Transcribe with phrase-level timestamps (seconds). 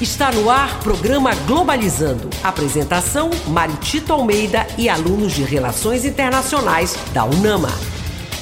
[0.00, 2.28] Está no ar programa Globalizando.
[2.42, 7.93] Apresentação: Mário Tito Almeida e alunos de Relações Internacionais da UNAMA.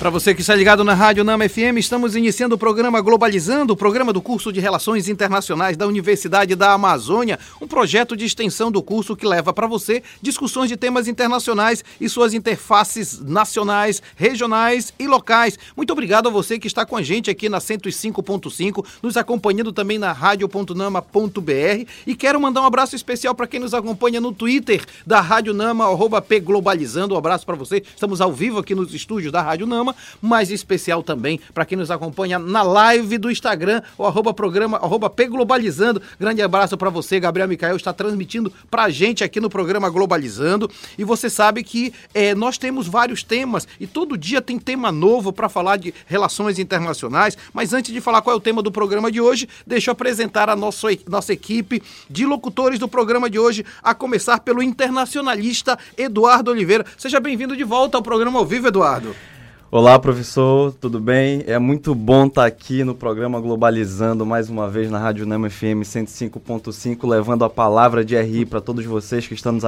[0.03, 3.77] Para você que está ligado na Rádio Nama FM, estamos iniciando o programa Globalizando, o
[3.77, 8.83] programa do curso de Relações Internacionais da Universidade da Amazônia, um projeto de extensão do
[8.83, 15.07] curso que leva para você discussões de temas internacionais e suas interfaces nacionais, regionais e
[15.07, 15.57] locais.
[15.77, 19.99] Muito obrigado a você que está com a gente aqui na 105.5, nos acompanhando também
[19.99, 25.21] na rádio.nama.br e quero mandar um abraço especial para quem nos acompanha no Twitter da
[25.21, 27.15] Rádio Nama, arroba P Globalizando.
[27.15, 27.85] Um abraço para você.
[27.95, 31.77] Estamos ao vivo aqui nos estúdios da Rádio Nama programa, mas especial também para quem
[31.77, 36.03] nos acompanha na live do Instagram, o arroba programa, arroba Globalizando.
[36.19, 40.71] Grande abraço para você, Gabriel Micael, está transmitindo para a gente aqui no programa Globalizando.
[40.99, 45.33] E você sabe que é, nós temos vários temas e todo dia tem tema novo
[45.33, 47.37] para falar de relações internacionais.
[47.53, 50.49] Mas antes de falar qual é o tema do programa de hoje, deixa eu apresentar
[50.49, 56.51] a nossa, nossa equipe de locutores do programa de hoje, a começar pelo internacionalista Eduardo
[56.51, 56.85] Oliveira.
[56.99, 59.15] Seja bem-vindo de volta ao programa ao vivo, Eduardo.
[59.75, 61.45] Olá, professor, tudo bem?
[61.47, 65.81] É muito bom estar aqui no programa Globalizando mais uma vez na Rádio Nama FM
[65.83, 69.65] 105.5, levando a palavra de RI para todos vocês que estão nos,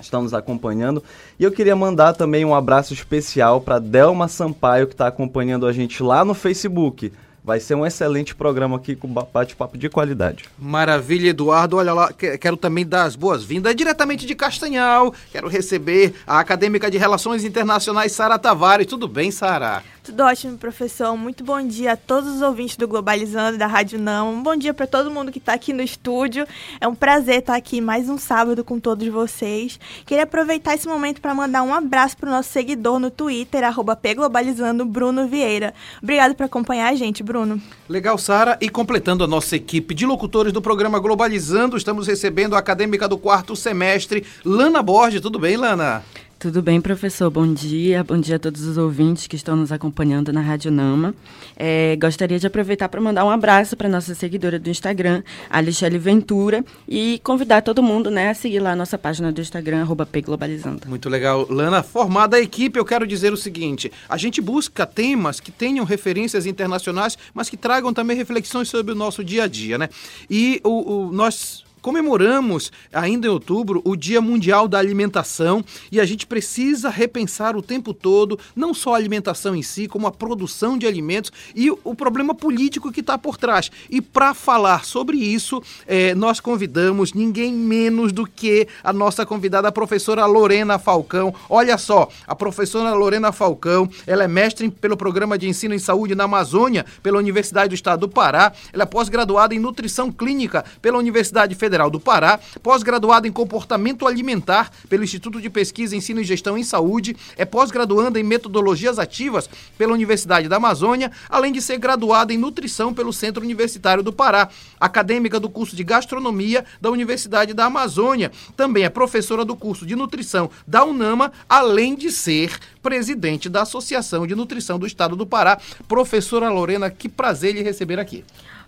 [0.00, 1.04] estão nos acompanhando.
[1.38, 5.72] E eu queria mandar também um abraço especial para Delma Sampaio, que está acompanhando a
[5.72, 7.12] gente lá no Facebook.
[7.46, 10.46] Vai ser um excelente programa aqui com bate-papo de qualidade.
[10.58, 11.76] Maravilha, Eduardo.
[11.76, 15.14] Olha lá, quero também dar as boas-vindas diretamente de Castanhal.
[15.30, 18.88] Quero receber a acadêmica de Relações Internacionais, Sara Tavares.
[18.88, 19.84] Tudo bem, Sara?
[20.06, 21.16] Tudo ótimo, professor.
[21.16, 24.34] Muito bom dia a todos os ouvintes do Globalizando da Rádio Não.
[24.34, 26.46] Um bom dia para todo mundo que está aqui no estúdio.
[26.80, 29.80] É um prazer estar aqui mais um sábado com todos vocês.
[30.06, 33.64] Queria aproveitar esse momento para mandar um abraço para o nosso seguidor no Twitter,
[34.00, 35.74] pglobalizando, Bruno Vieira.
[36.00, 37.60] Obrigado por acompanhar a gente, Bruno.
[37.88, 38.56] Legal, Sara.
[38.60, 43.18] E completando a nossa equipe de locutores do programa Globalizando, estamos recebendo a acadêmica do
[43.18, 45.20] quarto semestre, Lana Borges.
[45.20, 46.04] Tudo bem, Lana?
[46.46, 47.28] Tudo bem, professor?
[47.28, 48.04] Bom dia.
[48.04, 51.12] Bom dia a todos os ouvintes que estão nos acompanhando na Rádio Nama.
[51.56, 56.64] É, gostaria de aproveitar para mandar um abraço para nossa seguidora do Instagram, Alexele Ventura,
[56.88, 60.88] e convidar todo mundo né, a seguir lá a nossa página do Instagram, arroba Globalizando.
[60.88, 61.48] Muito legal.
[61.50, 65.84] Lana, formada a equipe, eu quero dizer o seguinte: a gente busca temas que tenham
[65.84, 69.88] referências internacionais, mas que tragam também reflexões sobre o nosso dia a dia, né?
[70.30, 76.04] E o, o nós comemoramos ainda em outubro o Dia Mundial da Alimentação e a
[76.04, 80.76] gente precisa repensar o tempo todo não só a alimentação em si, como a produção
[80.76, 83.70] de alimentos e o problema político que está por trás.
[83.88, 89.68] E para falar sobre isso, é, nós convidamos ninguém menos do que a nossa convidada,
[89.68, 91.32] a professora Lorena Falcão.
[91.48, 96.16] Olha só, a professora Lorena Falcão, ela é mestre pelo Programa de Ensino em Saúde
[96.16, 98.52] na Amazônia pela Universidade do Estado do Pará.
[98.72, 104.06] Ela é pós-graduada em Nutrição Clínica pela Universidade Federal Federal do Pará, pós-graduada em comportamento
[104.06, 109.46] alimentar pelo Instituto de Pesquisa, Ensino e Gestão em Saúde, é pós-graduanda em metodologias ativas
[109.76, 114.48] pela Universidade da Amazônia, além de ser graduada em nutrição pelo Centro Universitário do Pará,
[114.80, 118.32] acadêmica do curso de gastronomia da Universidade da Amazônia.
[118.56, 124.26] Também é professora do curso de nutrição da UNAMA, além de ser presidente da Associação
[124.26, 125.58] de Nutrição do Estado do Pará.
[125.86, 128.24] Professora Lorena, que prazer lhe receber aqui.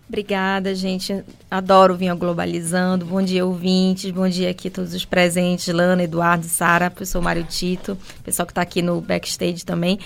[0.09, 1.23] Obrigada, gente.
[1.51, 3.05] Adoro vir ao Globalizando.
[3.05, 4.11] Bom dia, ouvintes.
[4.11, 5.73] Bom dia aqui todos os presentes.
[5.73, 9.99] Lana, Eduardo, Sara, professor Mário Tito, pessoal que está aqui no backstage também.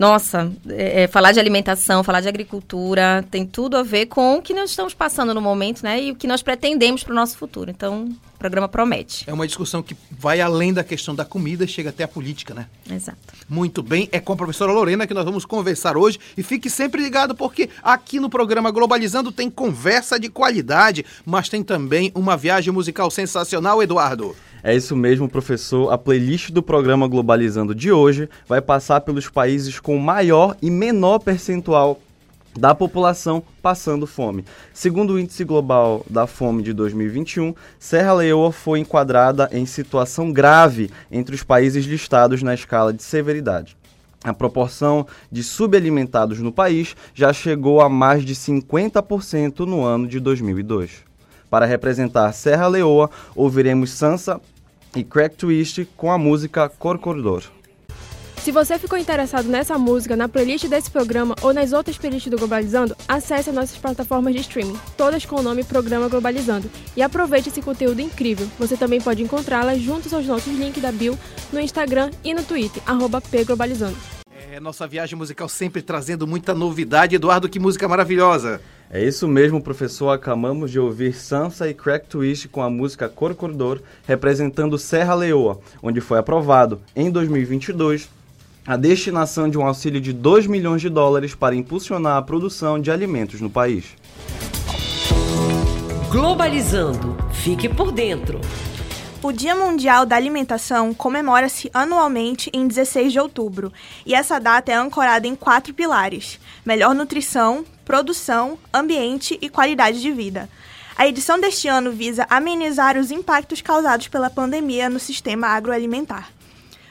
[0.00, 4.42] Nossa, é, é, falar de alimentação, falar de agricultura, tem tudo a ver com o
[4.42, 6.02] que nós estamos passando no momento, né?
[6.02, 7.70] E o que nós pretendemos para o nosso futuro.
[7.70, 9.28] Então, o programa promete.
[9.28, 12.66] É uma discussão que vai além da questão da comida, chega até a política, né?
[12.90, 13.18] Exato.
[13.46, 16.18] Muito bem, é com a professora Lorena que nós vamos conversar hoje.
[16.34, 21.62] E fique sempre ligado, porque aqui no programa Globalizando tem conversa de qualidade, mas tem
[21.62, 24.34] também uma viagem musical sensacional, Eduardo.
[24.62, 25.92] É isso mesmo, professor.
[25.92, 31.18] A playlist do programa Globalizando de hoje vai passar pelos países com maior e menor
[31.18, 31.98] percentual
[32.58, 34.44] da população passando fome.
[34.74, 40.90] Segundo o Índice Global da Fome de 2021, Serra Leoa foi enquadrada em situação grave
[41.10, 43.76] entre os países listados na escala de severidade.
[44.22, 50.20] A proporção de subalimentados no país já chegou a mais de 50% no ano de
[50.20, 51.09] 2002.
[51.50, 54.40] Para representar Serra Leoa, ouviremos Sansa
[54.94, 57.42] e Crack Twist com a música Corcordor.
[58.42, 62.38] Se você ficou interessado nessa música, na playlist desse programa ou nas outras playlists do
[62.38, 67.50] Globalizando, acesse as nossas plataformas de streaming, todas com o nome Programa Globalizando, e aproveite
[67.50, 68.48] esse conteúdo incrível.
[68.58, 71.18] Você também pode encontrá-las juntos aos nossos links da bio
[71.52, 73.20] no Instagram e no Twitter, arroba
[74.40, 74.60] pglobalizando.
[74.60, 77.16] nossa viagem musical sempre trazendo muita novidade.
[77.16, 78.60] Eduardo, que música maravilhosa!
[78.90, 80.10] É isso mesmo, professor.
[80.10, 86.00] Acabamos de ouvir Sansa e Crack Twist com a música Corcordor, representando Serra Leoa, onde
[86.00, 88.08] foi aprovado, em 2022,
[88.66, 92.90] a destinação de um auxílio de 2 milhões de dólares para impulsionar a produção de
[92.90, 93.96] alimentos no país.
[96.10, 97.16] Globalizando.
[97.32, 98.40] Fique por dentro.
[99.22, 103.70] O Dia Mundial da Alimentação comemora-se anualmente em 16 de outubro,
[104.06, 110.10] e essa data é ancorada em quatro pilares: melhor nutrição, produção, ambiente e qualidade de
[110.10, 110.48] vida.
[110.96, 116.30] A edição deste ano visa amenizar os impactos causados pela pandemia no sistema agroalimentar.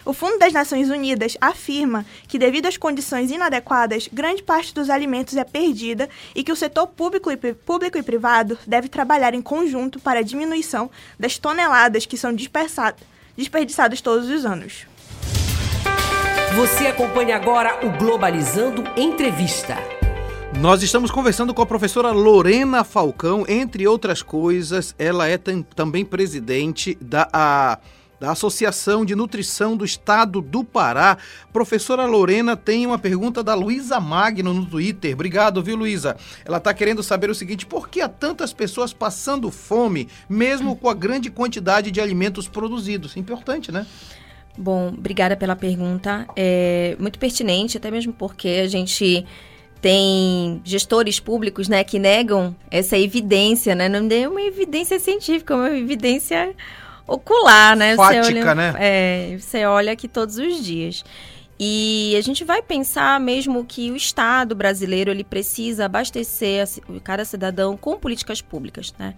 [0.09, 5.37] O Fundo das Nações Unidas afirma que, devido às condições inadequadas, grande parte dos alimentos
[5.37, 9.99] é perdida e que o setor público e, público e privado deve trabalhar em conjunto
[9.99, 10.89] para a diminuição
[11.19, 12.35] das toneladas que são
[13.37, 14.87] desperdiçadas todos os anos.
[16.55, 19.77] Você acompanha agora o Globalizando Entrevista.
[20.59, 26.97] Nós estamos conversando com a professora Lorena Falcão, entre outras coisas, ela é também presidente
[26.99, 27.77] da.
[28.19, 31.17] Da Associação de Nutrição do Estado do Pará.
[31.53, 35.13] Professora Lorena tem uma pergunta da Luísa Magno no Twitter.
[35.13, 36.17] Obrigado, viu, Luísa?
[36.43, 40.89] Ela está querendo saber o seguinte: por que há tantas pessoas passando fome, mesmo com
[40.89, 43.15] a grande quantidade de alimentos produzidos?
[43.15, 43.85] Importante, né?
[44.57, 46.27] Bom, obrigada pela pergunta.
[46.35, 49.25] É muito pertinente, até mesmo porque a gente
[49.81, 53.87] tem gestores públicos, né, que negam essa evidência, né?
[53.87, 56.53] Não é uma evidência científica, é uma evidência
[57.09, 57.95] ocular, né?
[57.95, 58.73] Fática, você olha, né?
[58.77, 61.03] É, você olha aqui todos os dias.
[61.59, 66.65] E a gente vai pensar mesmo que o Estado brasileiro ele precisa abastecer
[67.03, 69.13] cada cidadão com políticas públicas, né?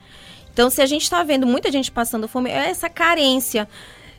[0.52, 3.68] Então, se a gente está vendo muita gente passando fome, é essa carência.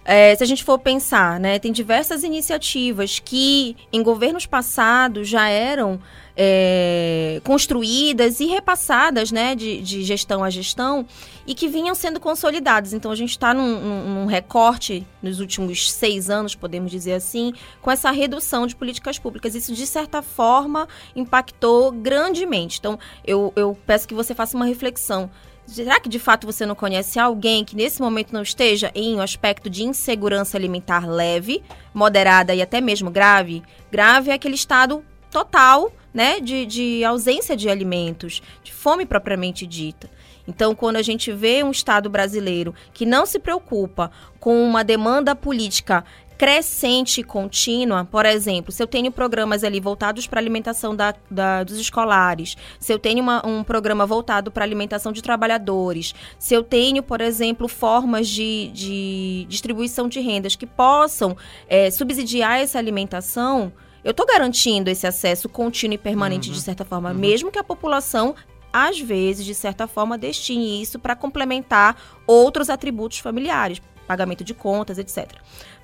[0.04, 5.48] É, se a gente for pensar, né, tem diversas iniciativas que em governos passados já
[5.48, 6.00] eram
[6.36, 11.06] é, construídas e repassadas né, de, de, gestão a gestão
[11.46, 12.92] e que vinham sendo consolidadas.
[12.92, 17.90] Então a gente está num, num, recorte nos últimos seis anos, podemos dizer assim, com
[17.90, 19.54] essa redução de políticas públicas.
[19.54, 22.78] Isso, de certa forma, impactou grandemente.
[22.78, 25.30] Então eu, eu peço que você faça uma reflexão.
[25.66, 29.20] Será que de fato você não conhece alguém que nesse momento não esteja em um
[29.20, 31.62] aspecto de insegurança alimentar leve,
[31.94, 33.62] moderada e até mesmo grave?
[33.90, 40.10] Grave é aquele estado total né, de, de ausência de alimentos, de fome propriamente dita.
[40.46, 44.10] Então, quando a gente vê um Estado brasileiro que não se preocupa
[44.40, 46.04] com uma demanda política
[46.42, 51.14] crescente e contínua, por exemplo, se eu tenho programas ali voltados para a alimentação da,
[51.30, 56.12] da, dos escolares, se eu tenho uma, um programa voltado para a alimentação de trabalhadores,
[56.40, 61.36] se eu tenho, por exemplo, formas de, de distribuição de rendas que possam
[61.68, 63.72] é, subsidiar essa alimentação,
[64.02, 66.54] eu estou garantindo esse acesso contínuo e permanente, uhum.
[66.54, 67.18] de certa forma, uhum.
[67.18, 68.34] mesmo que a população
[68.72, 71.96] às vezes, de certa forma, destine isso para complementar
[72.26, 75.32] outros atributos familiares, pagamento de contas, etc.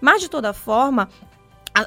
[0.00, 1.08] Mas, de toda forma,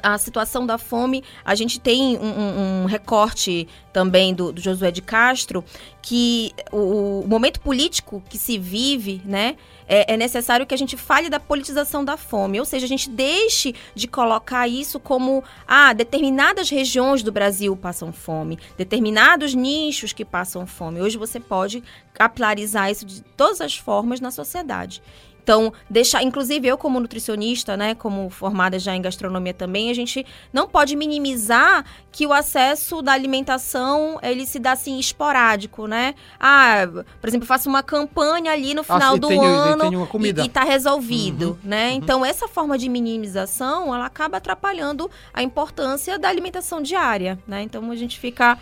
[0.02, 4.90] a, a, situação da fome, a gente tem um, um, recorte também do, do, Josué
[4.90, 5.64] de Castro,
[6.00, 9.56] que o, o, momento político que se vive, né,
[9.86, 13.10] é, é, necessário que a gente fale da politização da fome, ou seja, a gente
[13.10, 20.24] deixe de colocar isso como, ah, determinadas regiões do Brasil passam fome, determinados nichos que
[20.24, 21.00] passam fome.
[21.00, 21.82] Hoje você pode
[22.14, 25.02] capilarizar isso de todas as formas na sociedade.
[25.42, 30.24] Então, deixar, inclusive eu como nutricionista, né, como formada já em gastronomia também, a gente
[30.52, 36.14] não pode minimizar que o acesso da alimentação, ele se dá assim esporádico, né?
[36.38, 36.86] Ah,
[37.20, 40.44] por exemplo, eu faço uma campanha ali no ah, final ah, do tenho, ano e,
[40.44, 41.88] e tá resolvido, uhum, né?
[41.88, 41.96] Uhum.
[41.96, 47.62] Então, essa forma de minimização, ela acaba atrapalhando a importância da alimentação diária, né?
[47.62, 48.58] Então, a gente fica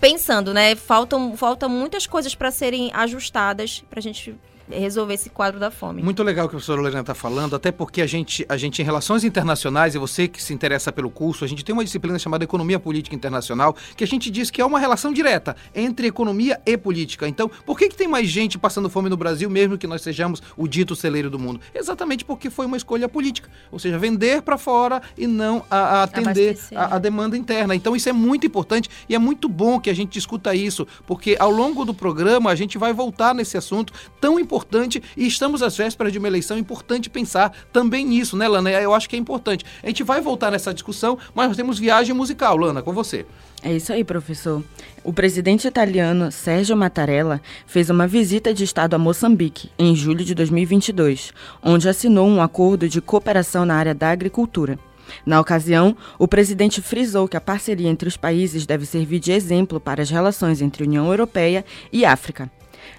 [0.00, 0.74] pensando, né?
[0.74, 4.34] Faltam, faltam muitas coisas para serem ajustadas para a gente
[4.70, 6.02] resolver esse quadro da fome.
[6.02, 8.80] Muito legal o que a professora Lorena está falando, até porque a gente, a gente,
[8.80, 12.18] em relações internacionais, e você que se interessa pelo curso, a gente tem uma disciplina
[12.18, 16.60] chamada Economia Política Internacional, que a gente diz que é uma relação direta entre economia
[16.64, 17.28] e política.
[17.28, 20.42] Então, por que, que tem mais gente passando fome no Brasil, mesmo que nós sejamos
[20.56, 21.60] o dito celeiro do mundo?
[21.74, 23.50] Exatamente porque foi uma escolha política.
[23.70, 27.74] Ou seja, vender para fora e não a, a atender a, a demanda interna.
[27.74, 31.36] Então, isso é muito importante e é muito bom que a gente discuta isso, porque
[31.38, 35.62] ao longo do programa a gente vai voltar nesse assunto tão importante importante e estamos
[35.62, 38.70] às vésperas de uma eleição importante pensar também nisso, né, Lana?
[38.70, 39.64] Eu acho que é importante.
[39.82, 43.26] A gente vai voltar nessa discussão, mas nós temos viagem musical, Lana, com você.
[43.62, 44.62] É isso aí, professor.
[45.02, 50.34] O presidente italiano Sérgio Mattarella fez uma visita de Estado a Moçambique em julho de
[50.34, 51.32] 2022,
[51.62, 54.78] onde assinou um acordo de cooperação na área da agricultura.
[55.26, 59.80] Na ocasião, o presidente frisou que a parceria entre os países deve servir de exemplo
[59.80, 62.50] para as relações entre União Europeia e África.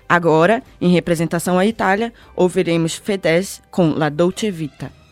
[0.07, 5.04] Agora, em representação à Itália, ouviremos Fedez com La Dolce Vita.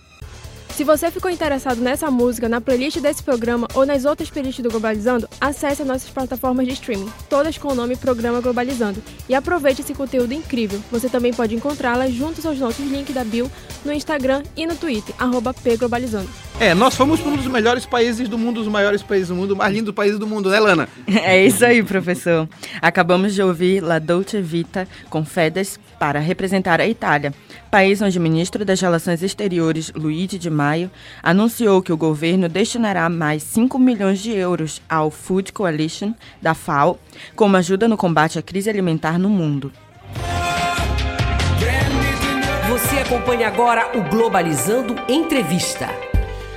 [0.76, 4.72] Se você ficou interessado nessa música, na playlist desse programa ou nas outras playlists do
[4.72, 9.82] Globalizando, acesse as nossas plataformas de streaming, todas com o nome Programa Globalizando, e aproveite
[9.82, 10.82] esse conteúdo incrível.
[10.92, 13.52] Você também pode encontrá-las juntos aos nossos links da Bill
[13.86, 16.28] no Instagram e no Twitter, arroba pglobalizando.
[16.60, 19.52] É, nós fomos para um dos melhores países do mundo, os maiores países do mundo,
[19.52, 20.90] o mais lindo país do mundo, né, Lana?
[21.24, 22.50] É isso aí, professor.
[22.82, 27.34] Acabamos de ouvir La Dolce Vita com Fedez para representar a Itália,
[27.72, 33.10] país onde o ministro das Relações Exteriores, Luigi Di Maio, anunciou que o governo destinará
[33.10, 37.00] mais 5 milhões de euros ao Food Coalition da FAO
[37.36, 39.72] como ajuda no combate à crise alimentar no mundo.
[42.70, 46.13] Você acompanha agora o Globalizando Entrevista.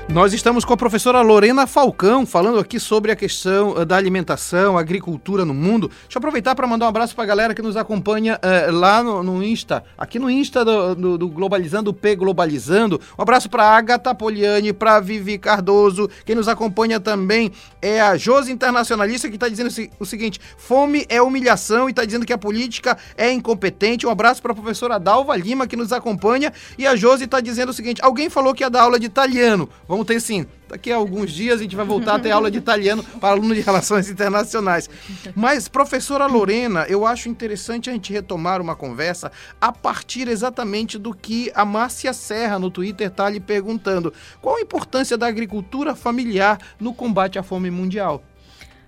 [0.09, 4.79] Nós estamos com a professora Lorena Falcão, falando aqui sobre a questão uh, da alimentação,
[4.79, 5.89] agricultura no mundo.
[5.89, 9.03] Deixa eu aproveitar para mandar um abraço para a galera que nos acompanha uh, lá
[9.03, 13.01] no, no, Insta, aqui no Insta do, do, do Globalizando, P Globalizando.
[13.19, 16.09] Um abraço para Agatha Poliani, para Vivi Cardoso.
[16.25, 17.51] Quem nos acompanha também
[17.83, 22.25] é a Josi Internacionalista, que está dizendo o seguinte: fome é humilhação e está dizendo
[22.25, 24.07] que a política é incompetente.
[24.07, 26.53] Um abraço para a professora Dalva Lima, que nos acompanha.
[26.79, 29.69] E a Josi está dizendo o seguinte: alguém falou que ia dar aula de italiano.
[29.87, 30.47] Vamos ter sim.
[30.69, 33.57] Daqui a alguns dias a gente vai voltar a ter aula de italiano para alunos
[33.57, 34.91] de relações internacionais.
[35.35, 41.15] Mas, professora Lorena, eu acho interessante a gente retomar uma conversa a partir exatamente do
[41.15, 44.13] que a Márcia Serra no Twitter está lhe perguntando.
[44.41, 48.25] Qual a importância da agricultura familiar no combate à fome mundial?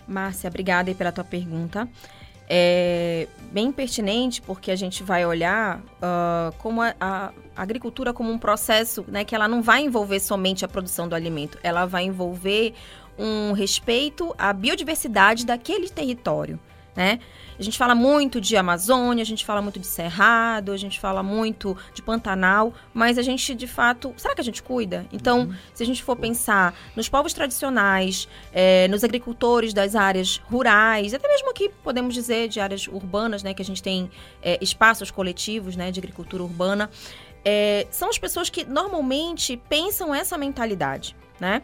[0.07, 1.89] Márcia, obrigada pela tua pergunta
[2.49, 8.39] é bem pertinente porque a gente vai olhar uh, como a, a, agricultura como um
[8.39, 12.75] processo né, que ela não vai envolver somente a produção do alimento, ela vai envolver
[13.19, 16.59] um respeito à biodiversidade daquele território
[16.99, 17.21] né?
[17.59, 21.23] A gente fala muito de Amazônia, a gente fala muito de Cerrado, a gente fala
[21.23, 25.07] muito de Pantanal, mas a gente, de fato, será que a gente cuida?
[25.13, 25.55] Então, uhum.
[25.75, 31.27] se a gente for pensar nos povos tradicionais, é, nos agricultores das áreas rurais, até
[31.27, 34.09] mesmo aqui podemos dizer de áreas urbanas, né, que a gente tem
[34.41, 36.89] é, espaços coletivos, né, de agricultura urbana,
[37.45, 41.63] é, são as pessoas que normalmente pensam essa mentalidade, né?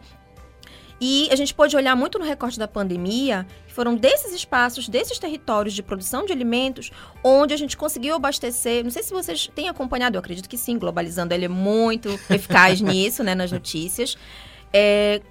[0.99, 5.19] E a gente pode olhar muito no recorte da pandemia, que foram desses espaços, desses
[5.19, 6.91] territórios de produção de alimentos,
[7.23, 8.83] onde a gente conseguiu abastecer.
[8.83, 12.79] Não sei se vocês têm acompanhado, eu acredito que sim, globalizando ele é muito eficaz
[12.81, 14.17] nisso, né, nas notícias.
[14.71, 15.21] É,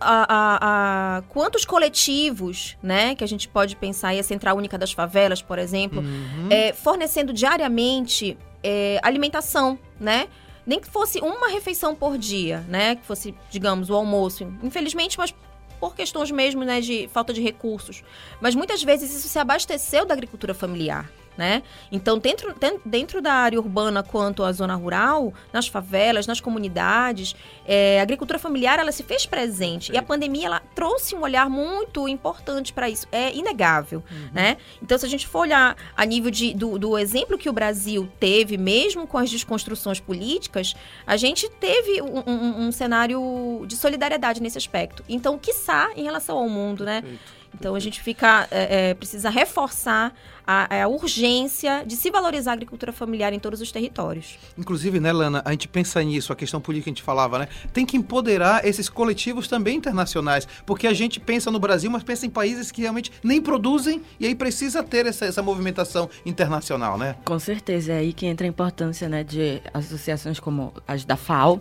[0.00, 4.76] a, a, a, quantos coletivos, né, que a gente pode pensar aí, a Central Única
[4.76, 6.48] das Favelas, por exemplo, uhum.
[6.50, 10.28] é, fornecendo diariamente é, alimentação, né?
[10.68, 12.94] Nem que fosse uma refeição por dia, né?
[12.94, 14.44] Que fosse, digamos, o almoço.
[14.62, 15.34] Infelizmente, mas
[15.80, 18.04] por questões mesmo, né, de falta de recursos.
[18.38, 21.62] Mas muitas vezes isso se abasteceu da agricultura familiar né?
[21.92, 22.52] Então, dentro,
[22.84, 28.40] dentro da área urbana quanto à zona rural, nas favelas, nas comunidades, é, a agricultura
[28.40, 29.92] familiar ela se fez presente Sim.
[29.92, 34.28] e a pandemia ela trouxe um olhar muito importante para isso, é inegável, uhum.
[34.32, 34.56] né?
[34.82, 38.08] Então, se a gente for olhar a nível de, do, do exemplo que o Brasil
[38.18, 40.74] teve, mesmo com as desconstruções políticas,
[41.06, 45.04] a gente teve um, um, um cenário de solidariedade nesse aspecto.
[45.08, 47.02] Então, quiçá em relação ao mundo, né?
[47.02, 47.38] Perfeito.
[47.54, 50.14] Então a gente fica é, é, precisa reforçar
[50.50, 54.38] a, a, urgência de se valorizar a agricultura familiar em todos os territórios.
[54.56, 57.48] Inclusive, né, Lana, a gente pensa nisso, a questão política que a gente falava, né?
[57.70, 62.24] Tem que empoderar esses coletivos também internacionais, porque a gente pensa no Brasil, mas pensa
[62.24, 67.16] em países que realmente nem produzem e aí precisa ter essa, essa movimentação internacional, né?
[67.26, 71.60] Com certeza, é aí que entra a importância, né, de associações como as da FAO,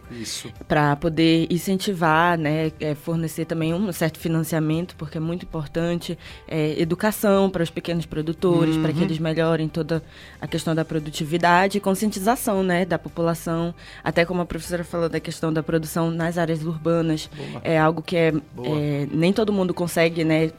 [0.66, 6.18] para poder incentivar, né, é, fornecer também um certo financiamento, porque é muito importante,
[6.48, 8.84] é, educação para os pequenos produtores, uhum.
[8.84, 10.02] para que eles melhorem toda
[10.42, 13.74] a questão da produtividade e conscientização né, da população.
[14.04, 17.30] Até como a professora falou da questão da produção nas áreas urbanas.
[17.36, 17.62] Boa.
[17.64, 20.52] É algo que é, é, nem todo mundo consegue né,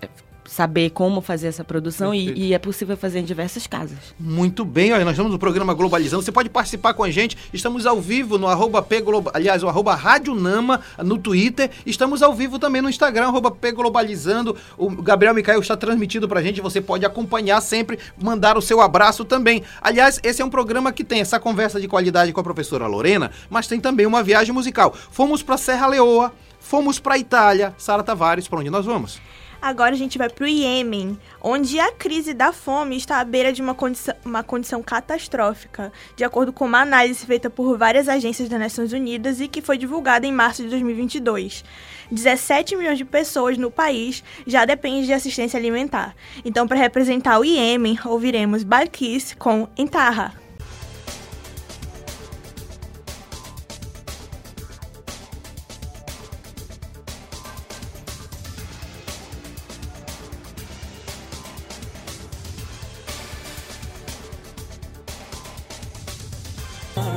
[0.48, 3.98] saber como fazer essa produção e, e, é possível fazer em diversas casas.
[4.18, 6.22] Muito bem, olha, nós estamos no programa Globalizando.
[6.22, 7.36] Você pode participar com a gente.
[7.52, 11.70] Estamos ao vivo no arroba P Globa, aliás, o arroba Rádio Nama no Twitter.
[11.84, 14.56] Estamos ao vivo também no Instagram, arroba P Globalizando.
[14.78, 16.62] O Gabriel Micael está transmitindo pra gente.
[16.62, 19.62] Você pode acompanhar sempre, mandar o seu abraço também.
[19.82, 23.30] Aliás, esse é um programa que tem essa conversa de qualidade com a professora Lorena,
[23.50, 24.94] mas tem também uma viagem musical.
[25.10, 27.74] Fomos para Serra Leoa, fomos para Itália.
[27.76, 29.20] Sara Tavares, para onde nós vamos?
[29.60, 33.52] Agora a gente vai para o Iêmen, onde a crise da fome está à beira
[33.52, 38.48] de uma condição, uma condição catastrófica, de acordo com uma análise feita por várias agências
[38.48, 41.64] das Nações Unidas e que foi divulgada em março de 2022.
[42.10, 46.14] 17 milhões de pessoas no país já dependem de assistência alimentar.
[46.44, 50.47] Então, para representar o Iêmen, ouviremos Balkis com Entarra.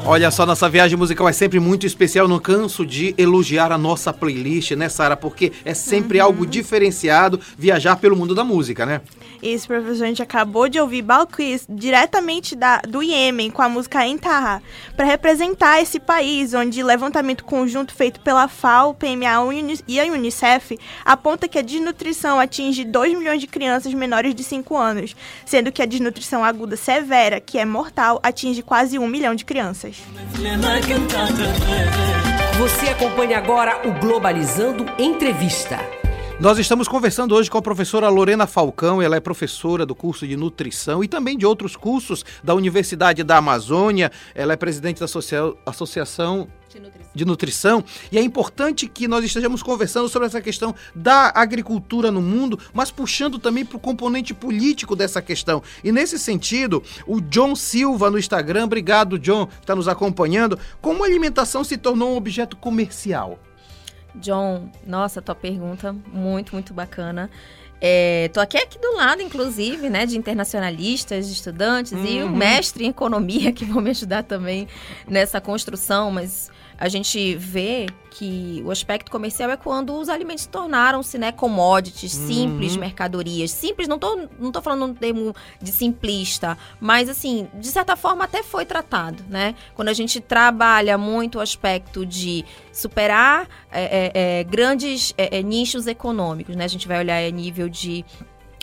[0.04, 2.28] Olha só, nossa viagem musical é sempre muito especial.
[2.28, 5.16] Não canso de elogiar a nossa playlist, né, Sara?
[5.16, 6.26] Porque é sempre uhum.
[6.26, 9.02] algo diferenciado viajar pelo mundo da música, né?
[9.42, 10.04] Isso, professor.
[10.04, 14.62] A gente acabou de ouvir Balquis, diretamente da, do Iêmen, com a música Entarra,
[14.96, 19.32] para representar esse país, onde levantamento conjunto feito pela FAO, PMA
[19.88, 24.78] e a Unicef aponta que a desnutrição atinge 2 milhões de crianças menores de 5
[24.78, 25.16] anos,
[25.46, 29.91] sendo que a desnutrição aguda severa, que é mortal, atinge quase 1 milhão de crianças.
[32.58, 36.01] Você acompanha agora o Globalizando Entrevista.
[36.42, 40.36] Nós estamos conversando hoje com a professora Lorena Falcão, ela é professora do curso de
[40.36, 44.12] nutrição e também de outros cursos da Universidade da Amazônia.
[44.34, 47.12] Ela é presidente da Associação de nutrição.
[47.14, 47.84] de nutrição.
[48.12, 52.90] E é importante que nós estejamos conversando sobre essa questão da agricultura no mundo, mas
[52.90, 55.62] puxando também para o componente político dessa questão.
[55.84, 60.58] E nesse sentido, o John Silva no Instagram, obrigado, John, que está nos acompanhando.
[60.82, 63.38] Como a alimentação se tornou um objeto comercial?
[64.16, 67.30] John, nossa, tua pergunta muito, muito bacana.
[67.84, 72.06] É, tô aqui, aqui do lado, inclusive, né, de internacionalistas, de estudantes uhum.
[72.06, 74.68] e o mestre em economia que vão me ajudar também
[75.08, 81.16] nessa construção, mas a gente vê que o aspecto comercial é quando os alimentos tornaram-se
[81.20, 82.80] né, commodities, simples uhum.
[82.80, 83.52] mercadorias.
[83.52, 88.24] Simples, não tô, não tô falando um termo de simplista, mas assim, de certa forma
[88.24, 89.54] até foi tratado, né?
[89.76, 96.56] Quando a gente trabalha muito o aspecto de superar é, é, grandes é, nichos econômicos,
[96.56, 96.66] né?
[96.66, 98.04] A gente vai olhar a nível de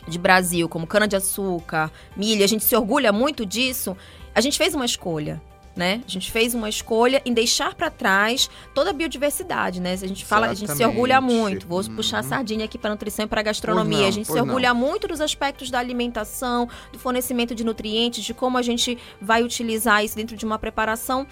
[0.09, 3.95] de Brasil, como cana-de-açúcar, milho, a gente se orgulha muito disso.
[4.35, 5.39] A gente fez uma escolha,
[5.79, 6.03] né?
[6.05, 9.93] A gente fez uma escolha em deixar para trás toda a biodiversidade, né?
[9.93, 10.65] A gente fala, Exatamente.
[10.65, 11.69] a gente se orgulha muito.
[11.69, 11.95] Vou uhum.
[11.95, 14.01] puxar a sardinha aqui para nutrição e para gastronomia.
[14.01, 14.81] Não, a gente se orgulha não.
[14.81, 20.05] muito dos aspectos da alimentação, do fornecimento de nutrientes, de como a gente vai utilizar
[20.05, 21.25] isso dentro de uma preparação.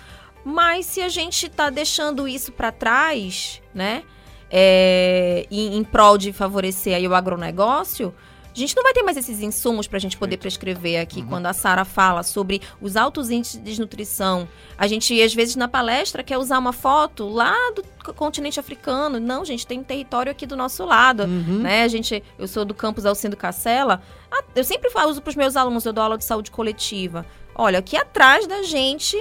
[0.44, 4.04] Mas se a gente está deixando isso para trás, né?
[4.48, 8.14] É, em, em prol de favorecer aí o agronegócio,
[8.56, 11.20] a gente não vai ter mais esses insumos para a gente poder prescrever aqui.
[11.20, 11.26] Uhum.
[11.26, 15.68] Quando a Sara fala sobre os altos índices de desnutrição, a gente, às vezes, na
[15.68, 19.20] palestra, quer usar uma foto lá do continente africano.
[19.20, 21.24] Não, gente, tem território aqui do nosso lado.
[21.24, 21.58] Uhum.
[21.60, 21.82] Né?
[21.82, 24.00] A gente, eu sou do campus Alcindo Cacela.
[24.30, 27.26] Ah, eu sempre uso para os meus alunos, eu dou aula de saúde coletiva.
[27.54, 29.16] Olha, aqui atrás da gente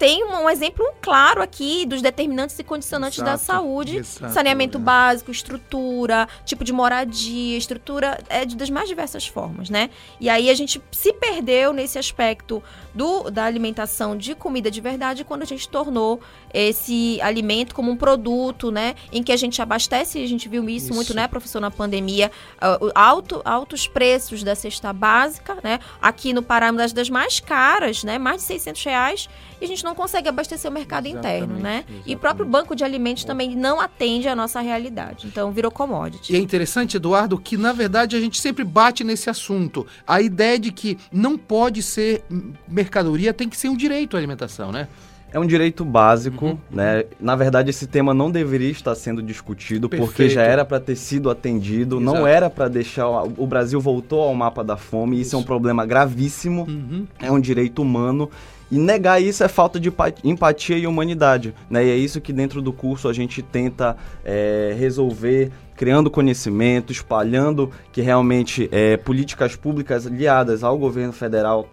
[0.00, 3.98] tem um, exemplo claro aqui dos determinantes e condicionantes exato, da saúde.
[3.98, 4.80] Exato, saneamento é.
[4.80, 9.90] básico, estrutura, tipo de moradia, estrutura é de, das mais diversas formas, né?
[10.18, 12.62] E aí a gente se perdeu nesse aspecto
[12.94, 16.18] do, da alimentação de comida de verdade quando a gente tornou
[16.52, 18.94] esse alimento como um produto, né?
[19.12, 20.94] Em que a gente abastece, a gente viu isso, isso.
[20.94, 25.78] muito, né, professor, na pandemia, uh, alto, altos preços da cesta básica, né?
[26.00, 28.16] Aqui no Pará, uma das mais caras, né?
[28.16, 29.28] Mais de 600 reais
[29.60, 31.76] e a gente não consegue abastecer o mercado exatamente, interno, né?
[31.78, 32.10] Exatamente.
[32.10, 35.26] E o próprio banco de alimentos também não atende à nossa realidade.
[35.26, 36.32] Então virou commodity.
[36.32, 39.86] E é interessante, Eduardo, que na verdade a gente sempre bate nesse assunto.
[40.06, 42.22] A ideia de que não pode ser
[42.66, 44.88] mercadoria, tem que ser um direito à alimentação, né?
[45.32, 46.58] É um direito básico, uhum.
[46.70, 47.04] né?
[47.20, 50.10] Na verdade, esse tema não deveria estar sendo discutido Perfeito.
[50.10, 52.16] porque já era para ter sido atendido, Exato.
[52.16, 55.16] não era para deixar o Brasil voltou ao mapa da fome.
[55.16, 56.64] Isso, isso é um problema gravíssimo.
[56.68, 57.06] Uhum.
[57.20, 58.28] É um direito humano
[58.70, 61.54] e negar isso é falta de empatia e humanidade.
[61.68, 61.86] Né?
[61.86, 67.70] E é isso que dentro do curso a gente tenta é, resolver, criando conhecimento, espalhando
[67.92, 71.68] que realmente é, políticas públicas aliadas ao governo federal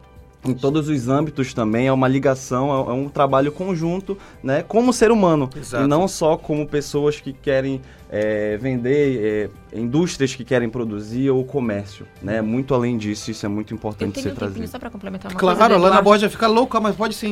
[0.45, 4.93] em todos os âmbitos também, é uma ligação, é, é um trabalho conjunto, né, como
[4.93, 5.83] ser humano, Exato.
[5.83, 11.43] e não só como pessoas que querem é, vender, é, indústrias que querem produzir ou
[11.43, 12.41] comércio, né?
[12.41, 14.67] Muito além disso, isso é muito importante ser um trazido.
[14.67, 15.69] só para complementar uma claro, coisa.
[15.69, 17.31] Claro, a Lana Borja fica louca, mas pode sim.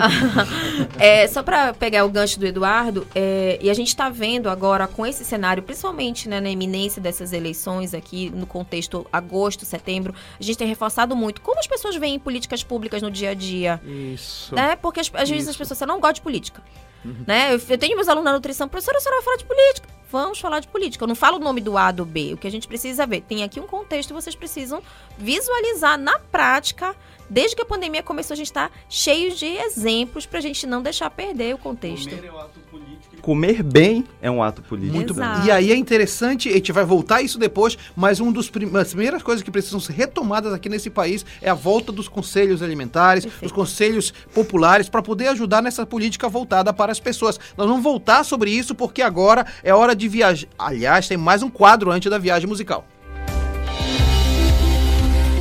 [1.00, 4.88] é, só para pegar o gancho do Eduardo, é, e a gente está vendo agora
[4.88, 10.44] com esse cenário, principalmente né, na eminência dessas eleições aqui, no contexto agosto, setembro, a
[10.44, 13.82] gente tem reforçado muito como as pessoas veem políticas públicas no dia a dia.
[13.86, 14.54] Isso.
[14.54, 14.76] Né?
[14.76, 16.62] Porque às vezes as pessoas, você não gosta de política.
[17.04, 17.24] Uhum.
[17.26, 17.54] Né?
[17.54, 20.40] Eu, eu tenho meus alunos na nutrição, professora, a senhora vai falar de política vamos
[20.40, 21.04] falar de política.
[21.04, 22.34] Eu não falo o nome do A, do B.
[22.34, 24.82] O que a gente precisa ver, tem aqui um contexto vocês precisam
[25.18, 26.96] visualizar na prática.
[27.30, 30.82] Desde que a pandemia começou, a gente está cheio de exemplos para a gente não
[30.82, 32.10] deixar perder o contexto.
[32.10, 33.15] Comer é um ato político.
[33.26, 34.94] Comer bem é um ato político.
[34.96, 35.40] Muito Exato.
[35.40, 35.48] bem.
[35.48, 38.90] E aí é interessante, a gente vai voltar a isso depois, mas um prim- das
[38.90, 43.24] primeiras coisas que precisam ser retomadas aqui nesse país é a volta dos conselhos alimentares,
[43.24, 43.42] Perfeito.
[43.42, 47.40] dos conselhos populares, para poder ajudar nessa política voltada para as pessoas.
[47.58, 50.48] Nós vamos voltar sobre isso porque agora é hora de viajar.
[50.56, 52.86] Aliás, tem mais um quadro antes da viagem musical.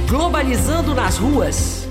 [0.08, 1.83] Globalizando nas ruas.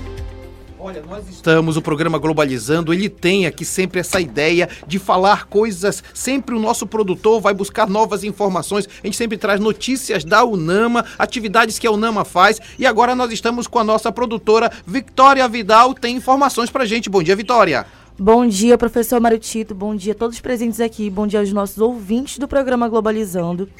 [0.86, 6.04] Olha, nós estamos, o programa Globalizando, ele tem aqui sempre essa ideia de falar coisas,
[6.12, 11.02] sempre o nosso produtor vai buscar novas informações, a gente sempre traz notícias da Unama,
[11.18, 15.94] atividades que a Unama faz, e agora nós estamos com a nossa produtora Victoria Vidal,
[15.94, 17.08] tem informações pra gente.
[17.08, 17.86] Bom dia, Vitória.
[18.18, 19.74] Bom dia, professor Mário Tito.
[19.74, 21.08] Bom dia a todos presentes aqui.
[21.08, 23.70] Bom dia aos nossos ouvintes do programa Globalizando.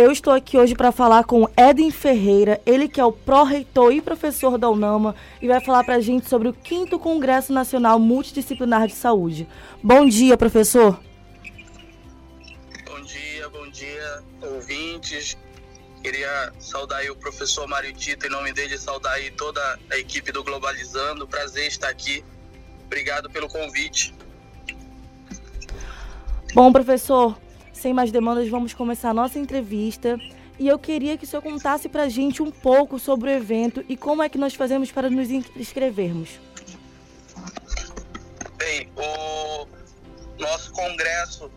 [0.00, 4.00] Eu estou aqui hoje para falar com Eden Ferreira, ele que é o pró-reitor e
[4.00, 8.86] professor da UNAMA e vai falar para a gente sobre o 5 Congresso Nacional Multidisciplinar
[8.86, 9.46] de Saúde.
[9.82, 10.98] Bom dia, professor.
[12.86, 15.36] Bom dia, bom dia, ouvintes.
[16.02, 19.60] Queria saudar o professor Mário Tito, em nome dele, saudar toda
[19.92, 21.28] a equipe do Globalizando.
[21.28, 22.24] Prazer estar aqui.
[22.86, 24.14] Obrigado pelo convite.
[26.54, 27.36] Bom, professor,
[27.80, 30.18] sem mais demandas, vamos começar a nossa entrevista.
[30.58, 33.82] E eu queria que o senhor contasse para a gente um pouco sobre o evento
[33.88, 36.28] e como é que nós fazemos para nos inscrevermos.
[38.58, 39.66] Bem, o
[40.38, 41.50] nosso congresso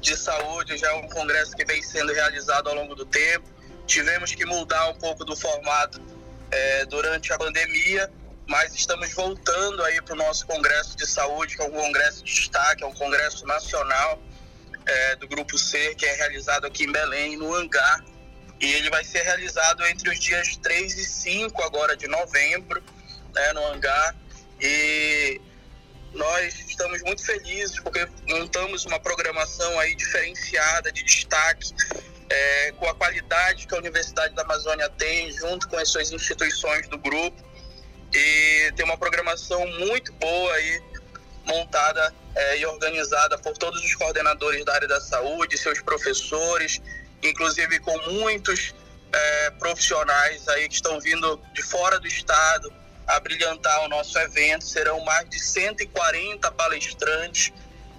[0.00, 3.48] de saúde já é um congresso que vem sendo realizado ao longo do tempo.
[3.86, 6.00] Tivemos que mudar um pouco do formato
[6.50, 8.10] eh, durante a pandemia,
[8.48, 12.34] mas estamos voltando aí para o nosso congresso de saúde, que é um congresso de
[12.34, 14.20] destaque, é um congresso nacional
[14.90, 18.04] eh, do Grupo C, que é realizado aqui em Belém, no Hangar.
[18.60, 22.82] E ele vai ser realizado entre os dias 3 e 5 agora de novembro,
[23.32, 24.16] né, no Hangar.
[24.60, 25.40] E
[26.12, 31.72] nós estamos muito felizes porque montamos uma programação aí diferenciada, de destaque,
[32.28, 36.88] é, com a qualidade que a Universidade da Amazônia tem, junto com as suas instituições
[36.88, 37.48] do grupo.
[38.12, 40.82] E tem uma programação muito boa aí,
[41.50, 46.80] montada é, e organizada por todos os coordenadores da área da saúde, seus professores,
[47.22, 48.74] inclusive com muitos
[49.12, 52.72] é, profissionais aí que estão vindo de fora do estado,
[53.06, 54.64] a brilhantar o nosso evento.
[54.64, 57.52] Serão mais de 140 palestrantes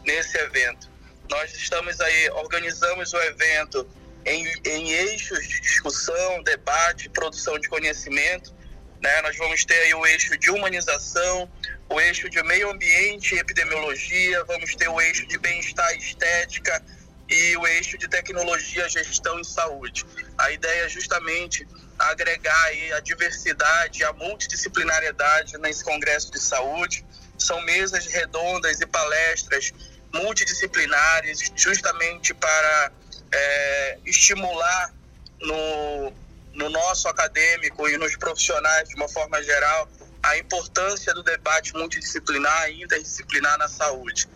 [0.05, 0.89] nesse evento.
[1.29, 3.87] Nós estamos aí, organizamos o evento
[4.25, 8.53] em, em eixos de discussão, debate, produção de conhecimento.
[9.01, 9.21] Né?
[9.23, 11.49] Nós vamos ter aí o eixo de humanização,
[11.89, 16.81] o eixo de meio ambiente e epidemiologia, vamos ter o eixo de bem-estar e estética
[17.27, 20.05] e o eixo de tecnologia, gestão e saúde.
[20.37, 27.05] A ideia é justamente agregar aí a diversidade, a multidisciplinariedade nesse congresso de saúde.
[27.37, 29.71] São mesas redondas e palestras
[30.13, 32.91] multidisciplinares, justamente para
[33.31, 34.93] é, estimular
[35.39, 36.13] no,
[36.53, 39.87] no nosso acadêmico e nos profissionais, de uma forma geral,
[40.23, 44.27] a importância do debate multidisciplinar e interdisciplinar na saúde.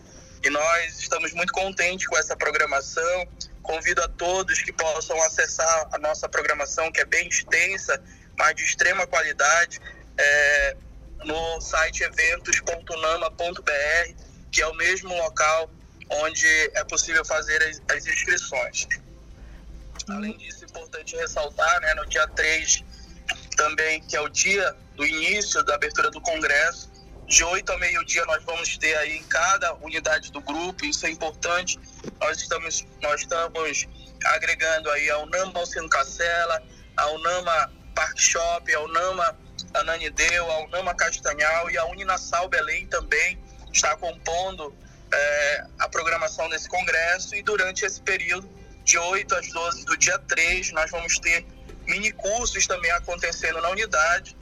[0.42, 3.28] E nós estamos muito contentes com essa programação.
[3.62, 8.00] Convido a todos que possam acessar a nossa programação, que é bem extensa,
[8.38, 9.80] mas de extrema qualidade,
[10.16, 10.76] é,
[11.24, 14.14] no site eventos.nama.br,
[14.52, 15.70] que é o mesmo local
[16.08, 18.86] onde é possível fazer as, as inscrições.
[20.08, 22.84] Além disso, importante ressaltar, né, no dia 3
[23.56, 26.90] também, que é o dia do início da abertura do Congresso,
[27.26, 31.10] de 8 a meio-dia nós vamos ter aí em cada unidade do grupo, isso é
[31.10, 31.78] importante.
[32.20, 33.86] Nós estamos, nós estamos
[34.26, 36.62] agregando aí a Unama Alcino Cacela,
[36.96, 39.36] a Unama Park Shop, a Unama
[39.74, 44.74] Ananideu, a Unama Castanhal e a Uninasal Belém também está compondo
[45.12, 48.48] é, a programação desse congresso e durante esse período,
[48.86, 51.44] de 8 às 12 do dia 3, nós vamos ter
[51.86, 54.36] mini cursos também acontecendo na unidade.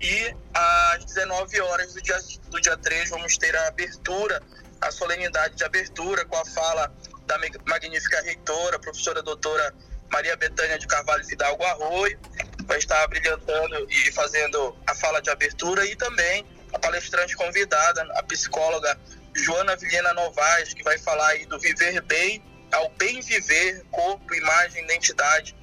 [0.00, 4.42] E às 19 horas do dia, do dia 3 vamos ter a abertura,
[4.80, 6.90] a solenidade de abertura com a fala
[7.26, 9.74] da magnífica reitora, professora doutora
[10.10, 12.18] Maria Betânia de Carvalho Fidalgo Arroio,
[12.64, 18.22] vai estar brilhantando e fazendo a fala de abertura e também a palestrante convidada, a
[18.22, 18.98] psicóloga
[19.34, 24.84] Joana Vilhena Novaes, que vai falar aí do viver bem ao bem viver, corpo, imagem,
[24.84, 25.56] identidade.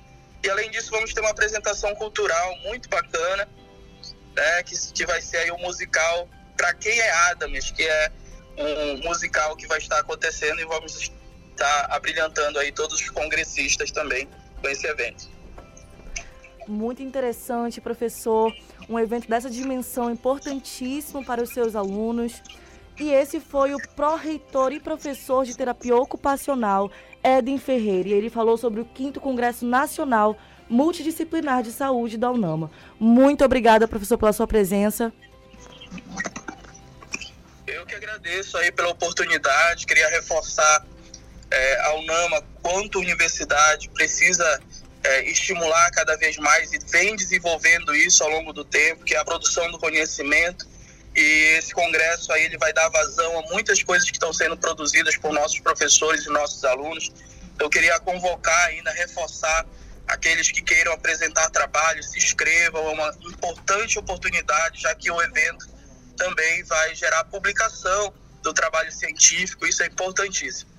[0.44, 3.48] E além disso, vamos ter uma apresentação cultural muito bacana,
[4.36, 8.12] né, que, que vai ser aí o um musical Pra Quem é Adams, que é
[8.58, 11.12] um musical que vai estar acontecendo e vamos
[11.52, 14.28] estar abrilhantando aí todos os congressistas também
[14.60, 15.30] com esse evento.
[16.68, 18.52] Muito interessante, professor.
[18.90, 22.42] Um evento dessa dimensão importantíssimo para os seus alunos.
[23.00, 26.92] E esse foi o pró-reitor e professor de terapia ocupacional,
[27.24, 28.10] Eden Ferreira.
[28.10, 30.38] E ele falou sobre o 5 Congresso Nacional
[30.70, 32.72] Multidisciplinar de Saúde da UNAMA.
[33.00, 35.14] Muito obrigada, professor, pela sua presença.
[37.66, 40.86] Eu que agradeço aí pela oportunidade, queria reforçar
[41.52, 44.60] é, a UNAMA quanto a universidade precisa
[45.04, 49.18] é, estimular cada vez mais e vem desenvolvendo isso ao longo do tempo, que é
[49.20, 50.68] a produção do conhecimento.
[51.18, 55.18] E esse congresso aí ele vai dar vazão a muitas coisas que estão sendo produzidas
[55.18, 57.12] por nossos professores e nossos alunos.
[57.60, 59.66] Eu queria convocar ainda, reforçar
[60.08, 65.68] aqueles que queiram apresentar trabalho, se inscrevam, é uma importante oportunidade, já que o evento
[66.16, 70.70] também vai gerar publicação do trabalho científico, isso é importantíssimo.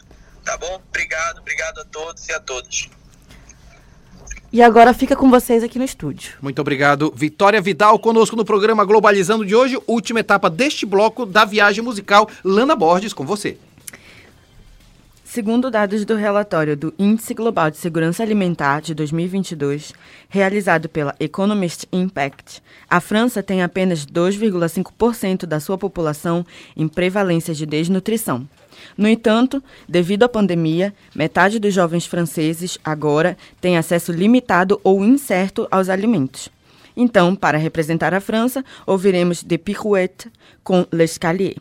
[0.44, 0.77] Tá bom?
[0.77, 2.88] Obrigado, obrigado a todos e a todas.
[4.50, 6.32] E agora fica com vocês aqui no estúdio.
[6.40, 7.12] Muito obrigado.
[7.14, 12.28] Vitória Vidal conosco no programa Globalizando de hoje, última etapa deste bloco da viagem musical.
[12.42, 13.58] Lana Borges, com você.
[15.22, 19.92] Segundo dados do relatório do Índice Global de Segurança Alimentar de 2022,
[20.26, 27.66] realizado pela Economist Impact, a França tem apenas 2,5% da sua população em prevalência de
[27.66, 28.48] desnutrição.
[28.96, 35.66] No entanto, devido à pandemia, metade dos jovens franceses agora tem acesso limitado ou incerto
[35.70, 36.48] aos alimentos.
[36.96, 40.30] Então, para representar a França, ouviremos De Pirouette
[40.64, 41.54] com L'Escalier.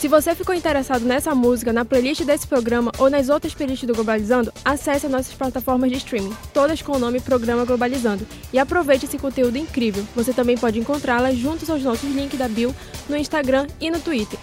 [0.00, 3.94] Se você ficou interessado nessa música, na playlist desse programa ou nas outras playlists do
[3.94, 9.04] Globalizando, acesse as nossas plataformas de streaming, todas com o nome Programa Globalizando, e aproveite
[9.04, 10.02] esse conteúdo incrível.
[10.16, 12.74] Você também pode encontrá-las juntos aos nossos links da bio
[13.10, 14.38] no Instagram e no Twitter,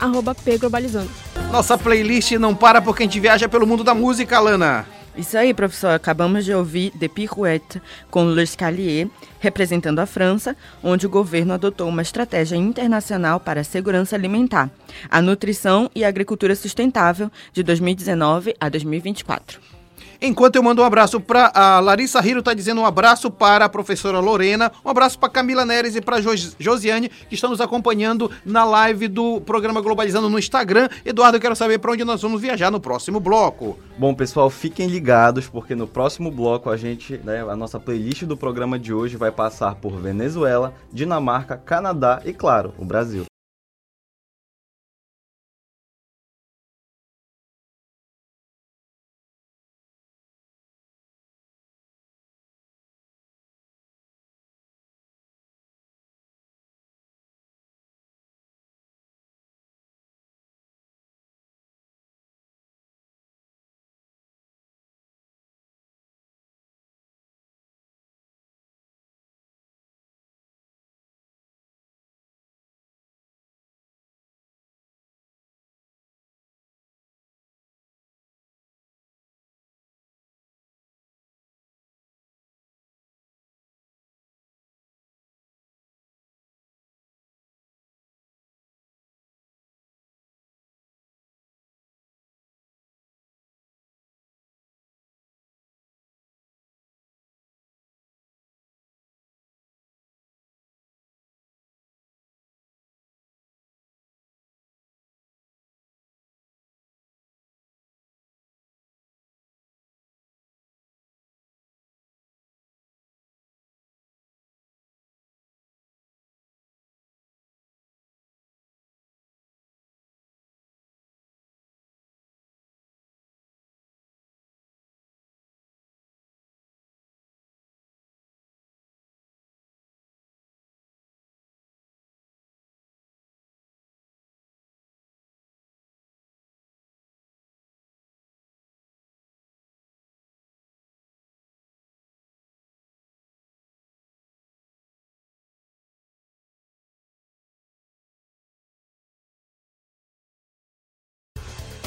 [0.46, 1.10] pglobalizando.
[1.52, 4.86] Nossa playlist não para porque a gente viaja pelo mundo da música, Lana.
[5.18, 5.92] Isso aí, professor.
[5.92, 7.82] Acabamos de ouvir De Pirouette
[8.12, 9.08] com L'Escalier,
[9.40, 14.70] representando a França, onde o governo adotou uma estratégia internacional para a segurança alimentar,
[15.10, 19.77] a nutrição e a agricultura sustentável de 2019 a 2024.
[20.22, 23.70] Enquanto eu mando um abraço para a Larissa Riro, tá dizendo um abraço para a
[23.70, 26.18] professora Lorena, um abraço para Camila Neres e para
[26.60, 30.90] Josiane, que estão nos acompanhando na live do programa Globalizando no Instagram.
[31.06, 33.78] Eduardo, eu quero saber para onde nós vamos viajar no próximo bloco.
[33.98, 38.36] Bom, pessoal, fiquem ligados, porque no próximo bloco a gente, né, a nossa playlist do
[38.36, 43.26] programa de hoje vai passar por Venezuela, Dinamarca, Canadá e, claro, o Brasil.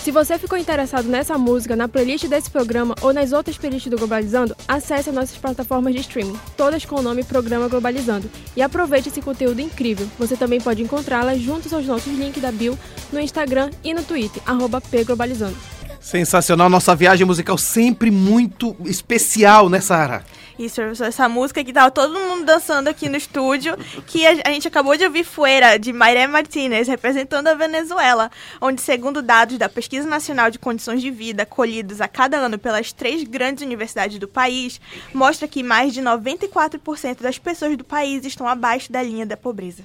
[0.03, 3.99] Se você ficou interessado nessa música, na playlist desse programa ou nas outras playlists do
[3.99, 9.11] Globalizando, acesse as nossas plataformas de streaming, todas com o nome Programa Globalizando, e aproveite
[9.11, 10.09] esse conteúdo incrível.
[10.19, 12.79] Você também pode encontrá-las juntos aos nossos links da bio
[13.13, 14.43] no Instagram e no Twitter,
[14.91, 15.57] pglobalizando.
[16.01, 20.25] Sensacional, nossa viagem musical sempre muito especial, né, Sara?
[20.59, 24.51] Isso, professor, essa música que tava todo mundo dançando aqui no estúdio, que a, a
[24.51, 29.69] gente acabou de ouvir Fuera, de Mairé Martínez, representando a Venezuela, onde, segundo dados da
[29.69, 34.29] Pesquisa Nacional de Condições de Vida, colhidos a cada ano pelas três grandes universidades do
[34.29, 34.81] país,
[35.15, 39.83] mostra que mais de 94% das pessoas do país estão abaixo da linha da pobreza.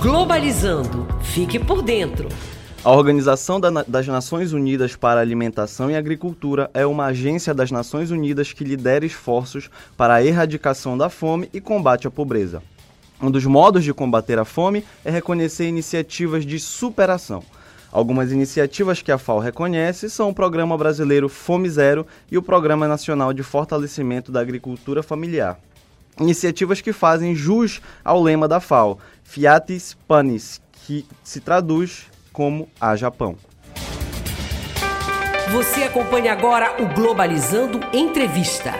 [0.00, 1.08] Globalizando.
[1.22, 2.28] Fique por dentro.
[2.84, 8.10] A Organização das Nações Unidas para a Alimentação e Agricultura é uma agência das Nações
[8.10, 12.60] Unidas que lidera esforços para a erradicação da fome e combate à pobreza.
[13.20, 17.44] Um dos modos de combater a fome é reconhecer iniciativas de superação.
[17.92, 22.88] Algumas iniciativas que a FAO reconhece são o Programa Brasileiro Fome Zero e o Programa
[22.88, 25.56] Nacional de Fortalecimento da Agricultura Familiar.
[26.18, 32.96] Iniciativas que fazem jus ao lema da FAO, Fiatis Panis, que se traduz como a
[32.96, 33.36] Japão.
[35.50, 38.72] Você acompanha agora o Globalizando Entrevista.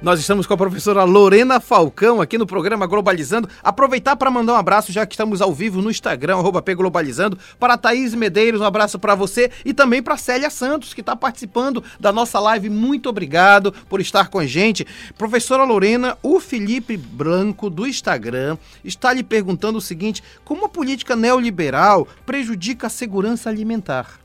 [0.00, 3.48] Nós estamos com a professora Lorena Falcão aqui no programa Globalizando.
[3.64, 7.76] Aproveitar para mandar um abraço, já que estamos ao vivo no Instagram, arroba Globalizando, para
[7.76, 12.12] Thaís Medeiros, um abraço para você e também para Célia Santos, que está participando da
[12.12, 12.70] nossa live.
[12.70, 14.86] Muito obrigado por estar com a gente.
[15.18, 21.16] Professora Lorena, o Felipe Branco do Instagram está lhe perguntando o seguinte: como a política
[21.16, 24.20] neoliberal prejudica a segurança alimentar?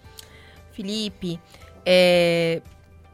[0.72, 1.40] Felipe,
[1.84, 2.62] é,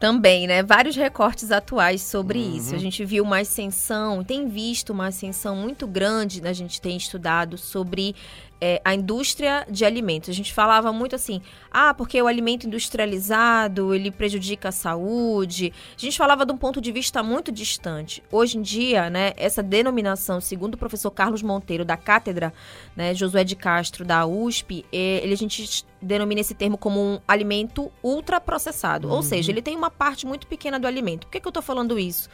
[0.00, 0.62] também, né?
[0.62, 2.56] Vários recortes atuais sobre uhum.
[2.56, 2.74] isso.
[2.74, 6.48] A gente viu uma ascensão, tem visto uma ascensão muito grande, né?
[6.48, 8.16] a gente tem estudado sobre
[8.60, 10.28] é, a indústria de alimentos.
[10.28, 15.72] A gente falava muito assim, ah, porque o alimento industrializado, ele prejudica a saúde.
[15.96, 18.22] A gente falava de um ponto de vista muito distante.
[18.30, 22.52] Hoje em dia, né, essa denominação, segundo o professor Carlos Monteiro, da cátedra,
[22.94, 27.20] né, Josué de Castro, da USP, é, ele, a gente denomina esse termo como um
[27.26, 29.08] alimento ultraprocessado.
[29.08, 29.14] Uhum.
[29.14, 31.26] Ou seja, ele tem uma parte muito pequena do alimento.
[31.26, 32.28] Por que, que eu estou falando isso?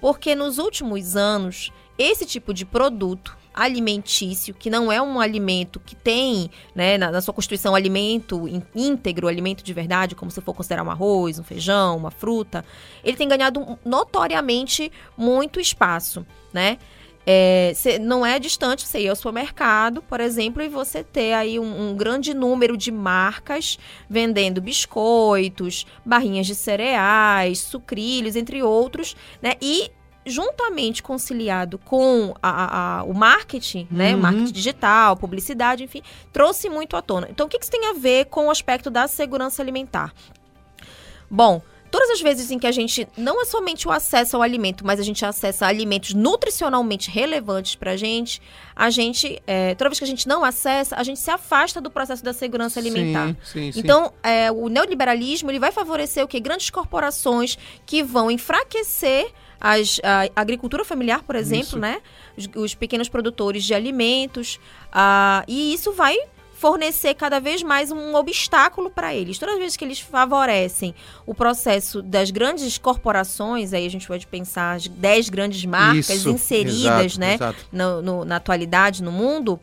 [0.00, 5.94] Porque nos últimos anos, esse tipo de produto alimentício, que não é um alimento que
[5.94, 10.82] tem, né, na, na, sua constituição, alimento íntegro, alimento de verdade, como se for considerar
[10.82, 12.64] um arroz, um feijão, uma fruta,
[13.04, 16.78] ele tem ganhado notoriamente muito espaço, né?
[17.26, 21.58] É, cê, não é distante você ir ao supermercado, por exemplo, e você ter aí
[21.58, 29.52] um, um, grande número de marcas vendendo biscoitos, barrinhas de cereais, sucrilhos, entre outros, né?
[29.60, 29.92] E
[30.24, 34.20] juntamente conciliado com a, a, o marketing, né, uhum.
[34.20, 36.02] marketing digital, publicidade, enfim,
[36.32, 37.28] trouxe muito à tona.
[37.30, 40.12] Então, o que isso tem a ver com o aspecto da segurança alimentar?
[41.30, 44.86] Bom, todas as vezes em que a gente não é somente o acesso ao alimento,
[44.86, 48.42] mas a gente acessa alimentos nutricionalmente relevantes para a gente,
[48.74, 51.90] a gente, é, toda vez que a gente não acessa, a gente se afasta do
[51.90, 53.34] processo da segurança alimentar.
[53.42, 58.30] Sim, sim, então, é, o neoliberalismo ele vai favorecer o que grandes corporações que vão
[58.30, 61.78] enfraquecer as, a agricultura familiar, por exemplo, isso.
[61.78, 62.00] né?
[62.36, 64.58] Os, os, pequenos produtores de alimentos.
[64.86, 66.16] Uh, e isso vai
[66.60, 69.38] fornecer cada vez mais um obstáculo para eles.
[69.38, 70.94] Todas as vezes que eles favorecem
[71.24, 76.28] o processo das grandes corporações, aí a gente pode pensar as 10 grandes marcas Isso,
[76.28, 77.66] inseridas exato, né, exato.
[77.72, 79.58] No, no, na atualidade no mundo,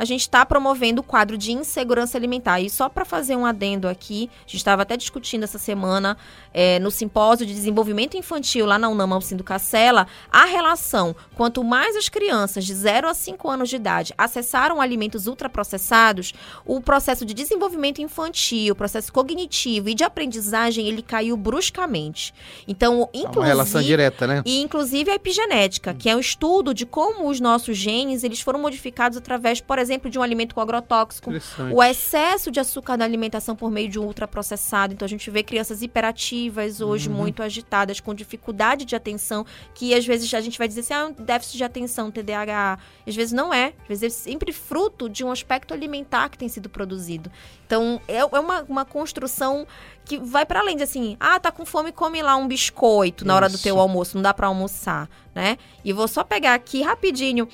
[0.00, 2.58] a gente está promovendo o quadro de insegurança alimentar.
[2.58, 6.16] E só para fazer um adendo aqui, a gente estava até discutindo essa semana
[6.54, 11.96] é, no simpósio de desenvolvimento infantil lá na Unama Alcindo Cacela, a relação, quanto mais
[11.96, 16.32] as crianças de 0 a 5 anos de idade acessaram alimentos ultraprocessados,
[16.64, 22.32] o processo de desenvolvimento infantil, o processo cognitivo e de aprendizagem, ele caiu bruscamente.
[22.66, 23.38] Então, inclusive...
[23.38, 24.42] Uma relação direta, né?
[24.46, 28.58] E inclusive a epigenética, que é um estudo de como os nossos genes, eles foram
[28.58, 31.32] modificados através, por exemplo, exemplo, de um alimento com agrotóxico,
[31.72, 34.94] o excesso de açúcar na alimentação por meio de um ultraprocessado.
[34.94, 37.16] Então a gente vê crianças hiperativas hoje, uhum.
[37.16, 41.06] muito agitadas, com dificuldade de atenção, que às vezes a gente vai dizer assim, ah,
[41.06, 42.78] um déficit de atenção, TDAH.
[43.06, 43.72] Às vezes não é.
[43.82, 47.30] Às vezes é sempre fruto de um aspecto alimentar que tem sido produzido.
[47.66, 49.66] Então é, é uma, uma construção
[50.04, 53.34] que vai para além de assim, ah, tá com fome, come lá um biscoito na
[53.36, 55.56] hora do teu almoço, não dá para almoçar, né?
[55.84, 57.46] E vou só pegar aqui rapidinho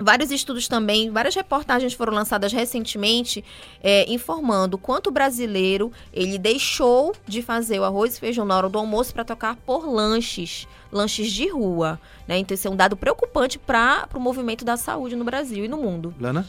[0.00, 3.44] Vários estudos também, várias reportagens foram lançadas recentemente
[3.82, 8.68] é, informando quanto o brasileiro ele deixou de fazer o arroz e feijão na hora
[8.68, 12.00] do almoço para tocar por lanches, lanches de rua.
[12.26, 12.38] Né?
[12.38, 15.76] Então, isso é um dado preocupante para o movimento da saúde no Brasil e no
[15.76, 16.14] mundo.
[16.18, 16.46] Lana?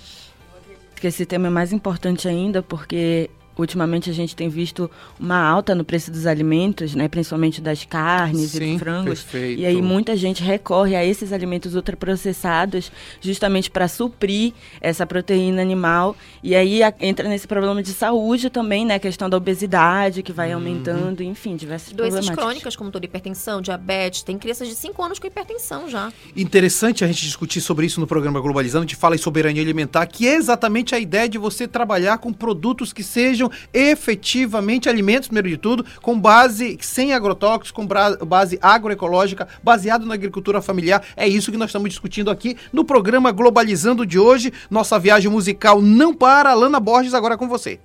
[1.02, 5.76] que esse tema é mais importante ainda porque ultimamente a gente tem visto uma alta
[5.76, 9.22] no preço dos alimentos, né, principalmente das carnes Sim, e frangos.
[9.22, 9.62] perfeito.
[9.62, 12.92] E aí muita gente recorre a esses alimentos ultraprocessados
[13.22, 16.16] justamente para suprir essa proteína animal.
[16.44, 20.32] E aí a, entra nesse problema de saúde também, né, a questão da obesidade que
[20.32, 20.56] vai Uhum.
[20.56, 24.22] aumentando, enfim, diversas Doenças crônicas, como toda hipertensão, diabetes.
[24.24, 26.12] Tem crianças de 5 anos com hipertensão já.
[26.36, 30.06] Interessante a gente discutir sobre isso no programa Globalizando, a gente fala em soberania alimentar,
[30.08, 33.41] que é exatamente a ideia de você trabalhar com produtos que sejam
[33.74, 37.88] efetivamente alimentos, primeiro de tudo, com base sem agrotóxicos, com
[38.26, 41.02] base agroecológica, baseado na agricultura familiar.
[41.16, 44.52] É isso que nós estamos discutindo aqui no programa Globalizando de hoje.
[44.70, 46.54] Nossa viagem musical não para.
[46.54, 47.80] Lana Borges, agora com você.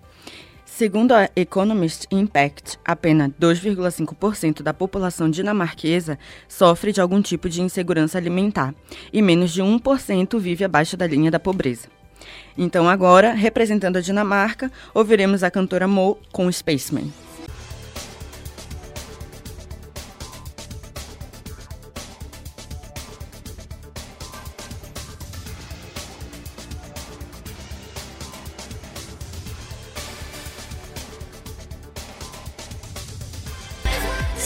[0.77, 8.19] Segundo a Economist Impact, apenas 2,5% da população dinamarquesa sofre de algum tipo de insegurança
[8.19, 8.75] alimentar
[9.11, 11.89] e menos de 1% vive abaixo da linha da pobreza.
[12.57, 17.13] Então agora, representando a Dinamarca, ouviremos a cantora Mo com Spaceman.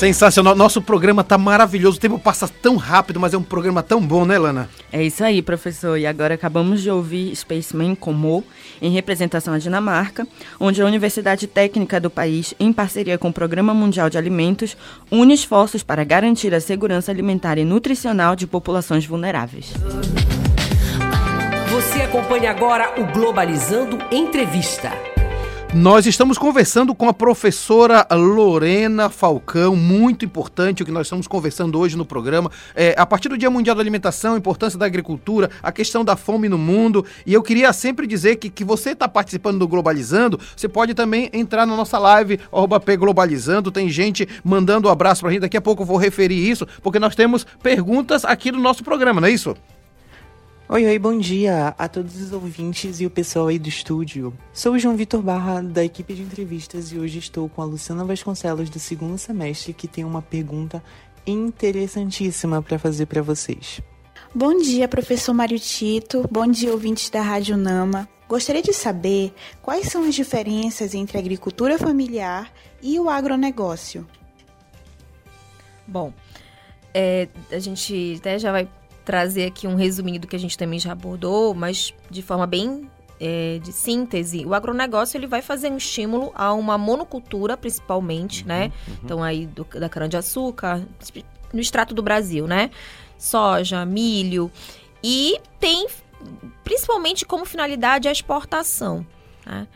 [0.00, 0.56] Sensacional.
[0.56, 1.98] Nosso programa tá maravilhoso.
[1.98, 4.66] O tempo passa tão rápido, mas é um programa tão bom, né, Lana?
[4.90, 5.98] É isso aí, professor.
[5.98, 8.42] E agora acabamos de ouvir Spaceman com Mo,
[8.80, 10.26] em representação à Dinamarca,
[10.58, 14.74] onde a Universidade Técnica do país, em parceria com o Programa Mundial de Alimentos,
[15.12, 19.74] une esforços para garantir a segurança alimentar e nutricional de populações vulneráveis.
[21.70, 25.09] Você acompanha agora o Globalizando Entrevista.
[25.72, 31.78] Nós estamos conversando com a professora Lorena Falcão, muito importante o que nós estamos conversando
[31.78, 32.50] hoje no programa.
[32.74, 36.16] É, a partir do Dia Mundial da Alimentação, a importância da agricultura, a questão da
[36.16, 37.06] fome no mundo.
[37.24, 41.30] E eu queria sempre dizer que, que você está participando do Globalizando, você pode também
[41.32, 42.40] entrar na nossa live,
[42.84, 43.70] P Globalizando.
[43.70, 45.42] Tem gente mandando um abraço pra gente.
[45.42, 49.20] Daqui a pouco eu vou referir isso, porque nós temos perguntas aqui no nosso programa,
[49.20, 49.54] não é isso?
[50.72, 54.32] Oi, oi, bom dia a todos os ouvintes e o pessoal aí do estúdio.
[54.52, 58.04] Sou o João Vitor Barra, da equipe de entrevistas, e hoje estou com a Luciana
[58.04, 60.80] Vasconcelos, do segundo semestre, que tem uma pergunta
[61.26, 63.80] interessantíssima para fazer para vocês.
[64.32, 66.24] Bom dia, professor Mário Tito.
[66.30, 68.08] Bom dia, ouvintes da Rádio Nama.
[68.28, 72.48] Gostaria de saber quais são as diferenças entre a agricultura familiar
[72.80, 74.06] e o agronegócio.
[75.84, 76.12] Bom,
[76.94, 78.68] é, a gente até já vai
[79.10, 82.88] trazer aqui um resuminho do que a gente também já abordou, mas de forma bem
[83.18, 88.70] é, de síntese, o agronegócio ele vai fazer um estímulo a uma monocultura, principalmente, né?
[89.04, 90.80] Então aí do- da cana-de-açúcar,
[91.52, 92.70] no extrato do Brasil, né?
[93.18, 94.48] Soja, milho
[95.02, 95.88] e tem
[96.62, 99.04] principalmente como finalidade a exportação.
[99.44, 99.66] Né?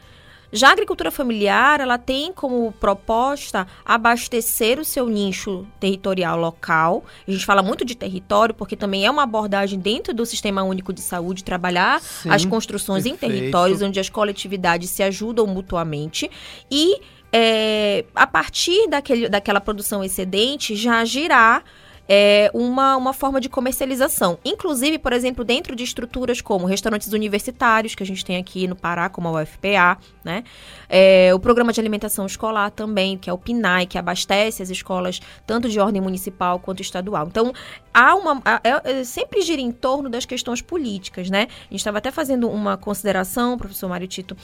[0.55, 7.05] Já a agricultura familiar, ela tem como proposta abastecer o seu nicho territorial local.
[7.27, 10.93] A gente fala muito de território, porque também é uma abordagem dentro do Sistema Único
[10.93, 13.35] de Saúde, trabalhar Sim, as construções em perfeito.
[13.35, 16.31] territórios onde as coletividades se ajudam mutuamente.
[16.71, 17.01] E
[17.33, 21.65] é, a partir daquele, daquela produção excedente, já girar
[22.09, 24.39] é, uma, uma forma de comercialização.
[24.45, 28.77] Inclusive, por exemplo, dentro de estruturas como restaurantes universitários, que a gente tem aqui no
[28.77, 30.45] Pará, como a UFPA, né?
[30.89, 35.21] É, o programa de alimentação escolar também, que é o PNAE, que abastece as escolas
[35.47, 37.27] tanto de ordem municipal quanto estadual.
[37.27, 37.53] Então,
[37.93, 38.41] há uma.
[38.45, 41.49] há- é- é- sempre gira em torno das questões políticas, né?
[41.51, 44.37] A gente estava até fazendo uma consideração, professor Mário Tito,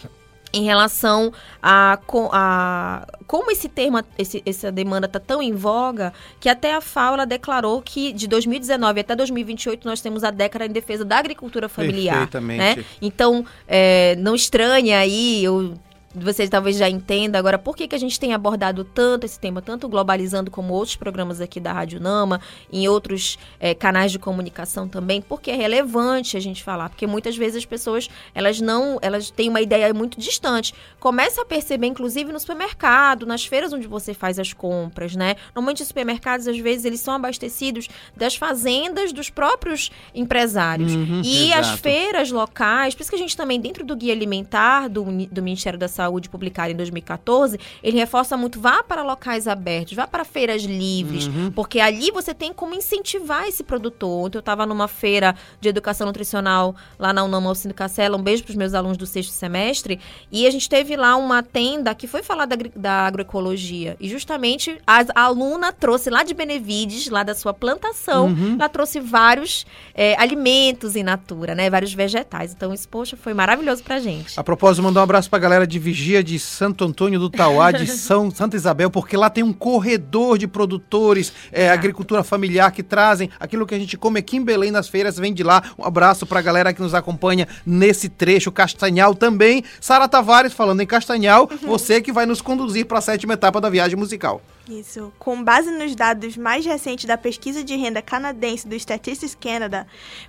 [0.53, 1.33] em relação
[1.63, 1.99] a,
[2.33, 7.15] a como esse termo, esse- essa demanda está tão em voga, que até a FAO
[7.15, 11.69] ela declarou que de 2019 até 2028 nós temos a década em defesa da agricultura
[11.69, 12.15] familiar.
[12.29, 12.79] Perfeitamente.
[12.81, 12.85] Né?
[13.01, 15.75] Então, é, não estranhe aí, eu
[16.15, 19.63] você talvez já entenda agora por que, que a gente tem abordado tanto esse tema,
[19.63, 22.41] tanto globalizando como outros programas aqui da Rádio Nama,
[22.73, 27.37] em outros eh, canais de comunicação também, porque é relevante a gente falar, porque muitas
[27.37, 30.75] vezes as pessoas elas não, elas têm uma ideia muito distante.
[30.99, 35.37] Começa a perceber, inclusive no supermercado, nas feiras onde você faz as compras, né?
[35.55, 41.53] Normalmente os supermercados às vezes eles são abastecidos das fazendas dos próprios empresários Uhum, e
[41.53, 41.83] as exato.
[41.83, 45.79] feiras locais, por isso que a gente também, dentro do Guia Alimentar do, do Ministério
[45.79, 46.00] da Saúde,
[46.31, 51.51] publicado em 2014, ele reforça muito, vá para locais abertos, vá para feiras livres, Uhum.
[51.51, 54.27] porque ali você tem como incentivar esse produtor.
[54.27, 58.43] Ontem eu estava numa feira de educação nutricional lá na Unama Alcino Castela, um beijo
[58.45, 59.99] para os meus alunos do sexto semestre,
[60.31, 64.79] e a gente teve lá uma tenda que foi falar da, da agroecologia, e justamente
[64.87, 68.57] as- a aluna trouxe lá de Benevides, lá da sua plantação, Uhum.
[68.59, 71.69] ela trouxe vários é, alimentos in natura, né?
[71.69, 72.53] Vários vegetais.
[72.53, 74.39] Então, isso, poxa, foi maravilhoso pra gente.
[74.39, 77.85] A propósito, mandar um abraço pra galera de vigia de Santo Antônio do Tauá, de
[77.91, 83.29] São Santa Isabel, porque lá tem um corredor de produtores, é, agricultura familiar que trazem
[83.41, 85.63] aquilo que a gente come aqui em Belém nas feiras, vem de lá.
[85.77, 88.53] Um abraço para a galera que nos acompanha nesse trecho.
[88.53, 89.65] Castanhal também.
[89.81, 93.69] Sara Tavares falando em Castanhal, você que vai nos conduzir para a sétima etapa da
[93.69, 94.41] viagem musical.
[94.71, 95.13] Isso.
[95.19, 99.85] Com base nos dados mais recentes da pesquisa de renda canadense do Statistics Canada,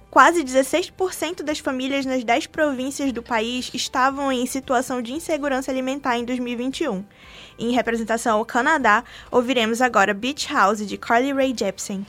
[0.09, 6.17] quase 16% das famílias nas 10 províncias do país estavam em situação de insegurança alimentar
[6.17, 7.05] em 2021.
[7.59, 12.03] Em representação ao Canadá, ouviremos agora Beach House de Carly Rae Jepsen.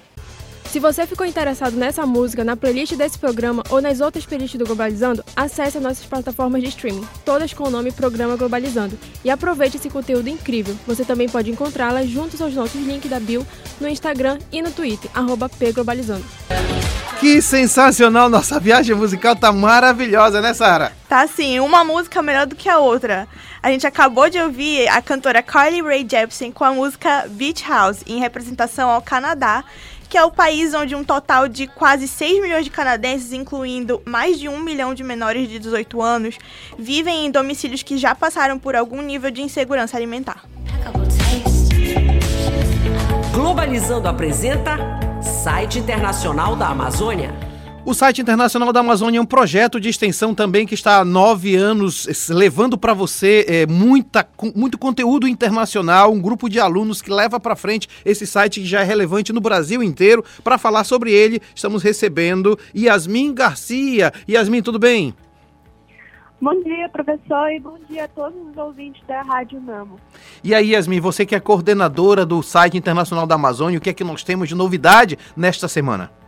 [0.72, 4.64] Se você ficou interessado nessa música, na playlist desse programa ou nas outras playlists do
[4.64, 9.76] Globalizando, acesse as nossas plataformas de streaming, todas com o nome Programa Globalizando, e aproveite
[9.76, 10.74] esse conteúdo incrível.
[10.86, 13.46] Você também pode encontrá-las juntos aos nossos links da bio
[13.78, 16.24] no Instagram e no Twitter, arroba pglobalizando.
[17.20, 18.28] Que sensacional!
[18.28, 20.90] Nossa viagem musical tá maravilhosa, né, Sara?
[21.08, 23.28] Tá assim, uma música melhor do que a outra.
[23.62, 28.02] A gente acabou de ouvir a cantora Carly Rae Jepsen com a música Beach House,
[28.08, 29.62] em representação ao Canadá,
[30.12, 34.38] que é o país onde um total de quase 6 milhões de canadenses, incluindo mais
[34.38, 36.36] de 1 milhão de menores de 18 anos,
[36.78, 40.44] vivem em domicílios que já passaram por algum nível de insegurança alimentar.
[43.32, 44.76] Globalizando apresenta
[45.22, 47.51] Site Internacional da Amazônia.
[47.84, 51.56] O site Internacional da Amazônia é um projeto de extensão também que está há nove
[51.56, 54.24] anos eh, levando para você é, muita,
[54.54, 58.82] muito conteúdo internacional, um grupo de alunos que leva para frente esse site que já
[58.82, 60.24] é relevante no Brasil inteiro.
[60.44, 64.12] Para falar sobre ele, estamos recebendo Yasmin Garcia.
[64.30, 65.12] Yasmin, tudo bem?
[66.40, 69.96] Bom dia, professor, e bom dia a todos os ouvintes da Rádio Namo.
[70.44, 73.92] E aí, Yasmin, você que é coordenadora do site Internacional da Amazônia, o que é
[73.92, 76.21] que nós temos de novidade nesta semana?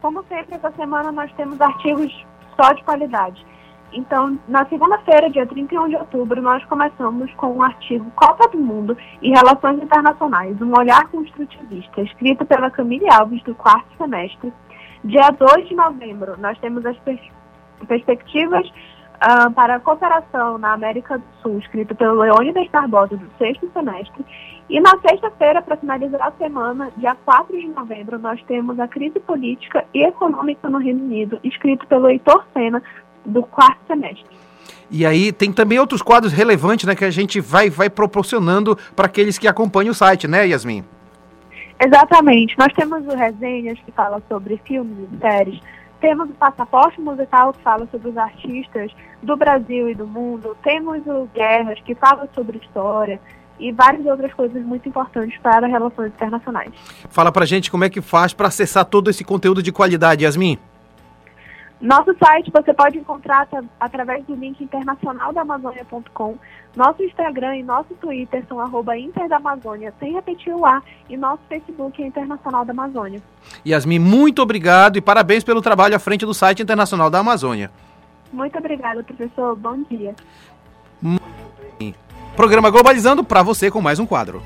[0.00, 2.12] Como sempre, essa semana nós temos artigos
[2.56, 3.44] só de qualidade.
[3.92, 8.96] Então, na segunda-feira, dia 31 de outubro, nós começamos com um artigo Copa do Mundo
[9.22, 14.52] e Relações Internacionais, um olhar construtivista, escrito pela Camille Alves, do quarto semestre.
[15.04, 17.20] Dia 2 de novembro, nós temos as pers
[17.86, 18.66] perspectivas
[19.16, 24.24] uh, para a cooperação na América do Sul, escrito pelo Leônidas Barbosa, do sexto semestre.
[24.68, 29.20] E na sexta-feira, para finalizar a semana, dia 4 de novembro, nós temos a crise
[29.20, 32.82] política e econômica no Reino Unido, escrito pelo Heitor Senna,
[33.24, 34.36] do quarto semestre.
[34.90, 39.06] E aí tem também outros quadros relevantes né, que a gente vai, vai proporcionando para
[39.06, 40.84] aqueles que acompanham o site, né, Yasmin?
[41.78, 42.56] Exatamente.
[42.58, 45.60] Nós temos o Resenhas, que fala sobre filmes e séries,
[46.06, 48.92] temos o Passaporte Musical, que fala sobre os artistas
[49.24, 50.56] do Brasil e do mundo.
[50.62, 53.20] Temos o Guerras, que fala sobre história.
[53.58, 56.70] E várias outras coisas muito importantes para relações internacionais.
[57.10, 60.56] Fala pra gente como é que faz para acessar todo esse conteúdo de qualidade, Yasmin.
[61.80, 63.46] Nosso site você pode encontrar
[63.78, 66.36] através do link internacionaldamazônia.com.
[66.74, 72.02] Nosso Instagram e nosso Twitter são arroba Interdamazônia, sem repetir o A, e nosso Facebook
[72.02, 73.22] é Internacional da Amazônia.
[73.66, 77.70] Yasmin, muito obrigado e parabéns pelo trabalho à frente do site Internacional da Amazônia.
[78.32, 79.54] Muito obrigada, professor.
[79.56, 80.14] Bom dia.
[82.34, 84.42] Programa Globalizando para você com mais um quadro.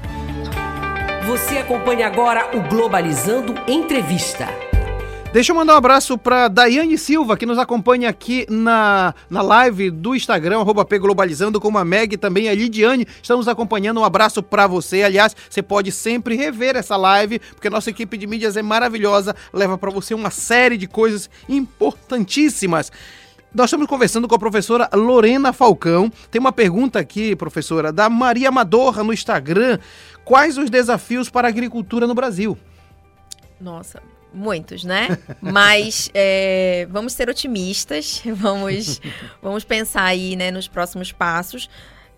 [1.26, 4.69] Você acompanha agora o Globalizando Entrevista.
[5.32, 9.88] Deixa eu mandar um abraço para Daiane Silva, que nos acompanha aqui na, na live
[9.88, 14.00] do Instagram, arroba Globalizando, como a Meg também a Lidiane estão nos acompanhando.
[14.00, 15.04] Um abraço para você.
[15.04, 19.78] Aliás, você pode sempre rever essa live, porque nossa equipe de mídias é maravilhosa, leva
[19.78, 22.90] para você uma série de coisas importantíssimas.
[23.54, 26.10] Nós estamos conversando com a professora Lorena Falcão.
[26.28, 29.78] Tem uma pergunta aqui, professora, da Maria Madorra no Instagram.
[30.24, 32.58] Quais os desafios para a agricultura no Brasil?
[33.60, 34.02] Nossa,
[34.32, 35.18] Muitos, né?
[35.40, 39.00] Mas é, vamos ser otimistas, vamos,
[39.42, 41.68] vamos pensar aí né, nos próximos passos.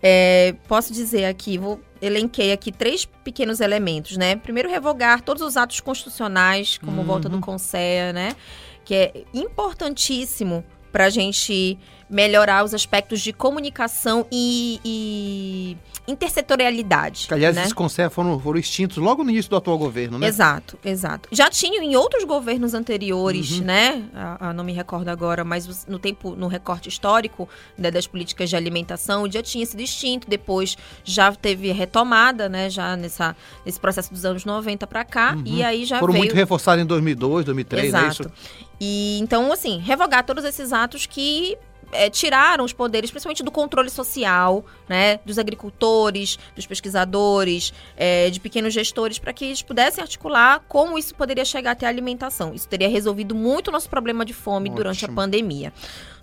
[0.01, 4.35] É, posso dizer aqui, vou elenquei aqui três pequenos elementos, né?
[4.35, 7.07] Primeiro, revogar todos os atos constitucionais, como uhum.
[7.07, 8.35] volta do Conselho, né?
[8.83, 11.79] Que é importantíssimo para a gente
[12.13, 17.27] melhorar os aspectos de comunicação e, e intersetorialidade.
[17.27, 17.61] Que, aliás, né?
[17.61, 20.27] esses conselhos foram, foram extintos logo no início do atual governo, né?
[20.27, 21.29] Exato, exato.
[21.31, 23.65] Já tinham em outros governos anteriores, uhum.
[23.65, 24.03] né?
[24.13, 28.49] A, a, não me recordo agora, mas no tempo, no recorte histórico né, das políticas
[28.49, 32.69] de alimentação, já tinha sido extinto, depois já teve retomada, né?
[32.69, 33.35] Já nessa,
[33.65, 35.43] nesse processo dos anos 90 para cá, uhum.
[35.45, 36.25] e aí já Foram veio...
[36.25, 38.05] muito reforçados em 2002, 2003, Exato.
[38.05, 38.31] é isso?
[38.79, 41.57] E então, assim, revogar todos esses atos que
[41.93, 48.39] é, tiraram os poderes, principalmente do controle social, né, dos agricultores, dos pesquisadores, é, de
[48.39, 52.53] pequenos gestores, para que eles pudessem articular como isso poderia chegar até a alimentação.
[52.53, 54.75] Isso teria resolvido muito o nosso problema de fome Ótimo.
[54.77, 55.73] durante a pandemia.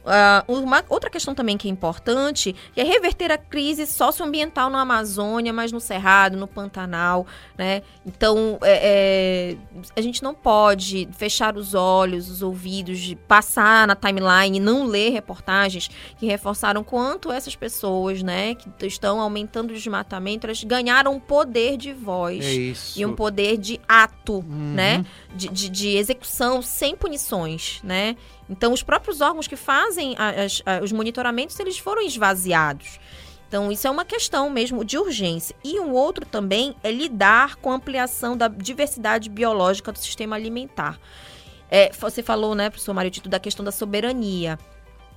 [0.00, 5.52] Uh, uma outra questão também que é importante é reverter a crise socioambiental na Amazônia,
[5.52, 7.26] mas no Cerrado, no Pantanal,
[7.56, 7.82] né?
[8.06, 9.56] Então, é, é,
[9.94, 15.10] a gente não pode fechar os olhos, os ouvidos, passar na timeline e não ler
[15.10, 21.76] reportagens que reforçaram quanto essas pessoas, né, que estão aumentando o desmatamento, elas ganharam poder
[21.76, 27.80] de voz É e um poder de ato, né, de, de, de execução sem punições,
[27.84, 28.16] né?
[28.50, 32.98] Então, os próprios órgãos que fazem as, as, os monitoramentos, eles foram esvaziados.
[33.46, 35.56] Então, isso é uma questão mesmo de urgência.
[35.64, 40.98] E um outro também é lidar com a ampliação da diversidade biológica do sistema alimentar.
[41.70, 44.58] É, você falou, né, professor Mário Tito, da questão da soberania.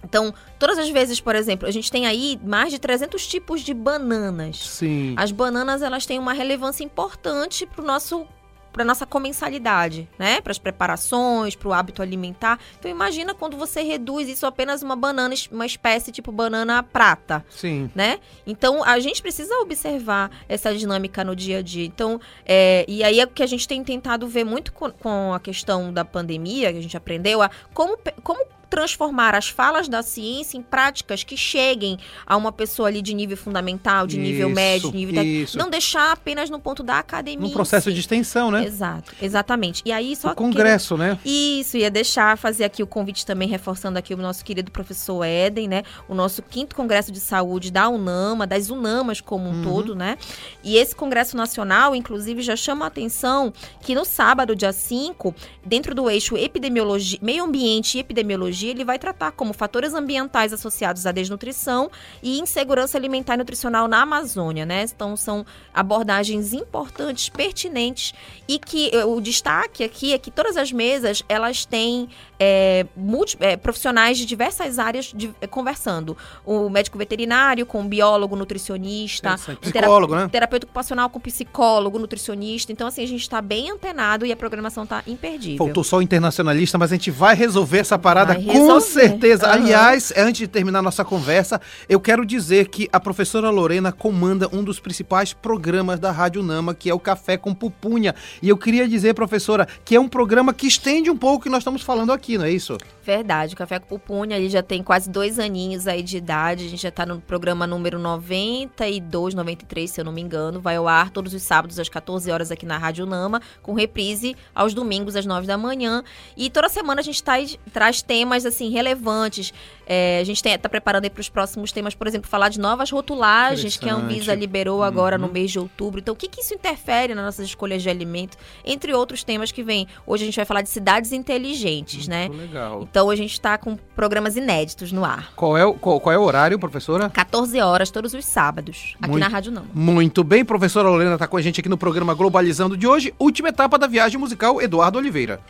[0.04, 3.74] Então, todas as vezes, por exemplo, a gente tem aí mais de 300 tipos de
[3.74, 4.58] bananas.
[4.58, 5.16] Sim.
[5.18, 8.28] As bananas, elas têm uma relevância importante para o nosso
[8.74, 10.42] para nossa comensalidade, né?
[10.42, 12.60] Para as preparações, para o hábito alimentar.
[12.80, 17.44] Então imagina quando você reduz isso a apenas uma banana, uma espécie tipo banana prata,
[17.50, 17.90] Sim.
[17.94, 18.20] né?
[18.46, 21.86] Então a gente precisa observar essa dinâmica no dia a dia.
[21.86, 25.34] Então, é, e aí é o que a gente tem tentado ver muito com, com
[25.34, 30.02] a questão da pandemia, que a gente aprendeu, a como, como transformar as falas da
[30.02, 34.56] ciência em práticas que cheguem a uma pessoa ali de nível fundamental, de nível Isso,
[34.56, 35.58] médio, de nível isso.
[35.60, 37.48] não deixar apenas no ponto da academia.
[37.48, 37.94] Em processo si.
[37.94, 38.66] de extensão, né?
[38.66, 39.84] Exato, exatamente.
[39.86, 41.20] E aí só O congresso, né?
[41.24, 45.68] isso, ia deixar fazer aqui o convite também, reforçando aqui o nosso querido professor Éden,
[45.68, 45.84] né?
[46.10, 49.64] O nosso quinto congresso de saúde da UNAMA, das UNAMAs como um Uhum.
[49.64, 50.18] todo, né?
[50.64, 55.94] E esse congresso nacional, inclusive, já chama a atenção que no sábado, dia 5, dentro
[55.94, 61.12] do eixo epidemiologia, meio ambiente e epidemiologia, ele vai tratar como fatores ambientais associados à
[61.12, 61.90] desnutrição
[62.22, 64.84] e insegurança alimentar e nutricional na Amazônia, né?
[64.84, 68.14] Então são abordagens importantes, pertinentes
[68.48, 72.08] e que eh, o destaque aqui é que todas as mesas elas têm
[72.40, 76.18] é, multi- é, profissionais de diversas áreas de- é, conversando.
[76.46, 80.28] O médico veterinário com o biólogo, nutricionista, o Psicólogo, né?
[80.30, 82.72] terapeuta ocupacional com psicólogo, nutricionista.
[82.72, 85.58] Então, assim, a gente está bem antenado e a programação está imperdível.
[85.66, 89.46] Faltou só o internacionalista, mas a gente vai resolver essa parada Vai com certeza.
[89.48, 89.54] Aham.
[89.54, 94.64] Aliás, antes de terminar nossa conversa, eu quero dizer que a professora Lorena comanda um
[94.64, 98.16] dos principais programas da Rádio Nama, que é o Café com Pupunha.
[98.42, 101.50] E eu queria dizer, professora, que é um programa que estende um pouco o que
[101.50, 102.78] nós estamos falando aqui, não é isso?
[103.04, 106.70] Verdade, o Café com Pupunha, ele já tem quase dois aninhos aí de idade, a
[106.70, 110.88] gente já tá no programa número 92, 93, se eu não me engano, vai ao
[110.88, 115.16] ar todos os sábados às 14 horas aqui na Rádio Nama, com reprise aos domingos
[115.16, 116.04] às 9 da manhã,
[116.38, 119.54] e toda semana a gente traz, traz temas, assim, relevantes,
[119.86, 122.90] É, a gente tem, tá preparando para os próximos temas, por exemplo, falar de novas
[122.90, 125.34] rotulagens que a Anvisa liberou agora no Uhum.
[125.34, 128.94] mês de outubro, então o que que isso interfere nas nossas escolhas de alimento, entre
[128.94, 132.30] outros temas que vem, hoje a gente vai falar de cidades inteligentes, né?
[132.30, 132.84] Legal.
[132.84, 135.34] Então a gente tá com programas inéditos no ar.
[135.36, 137.10] Qual é, o, qual, qual é o horário, professora?
[137.10, 139.66] 14 horas todos os sábados, aqui Muito- na Rádio Não.
[139.74, 143.50] Muito bem, professora Lorena está com a gente aqui no programa Globalizando de hoje, última
[143.50, 145.42] etapa da viagem musical Eduardo Oliveira.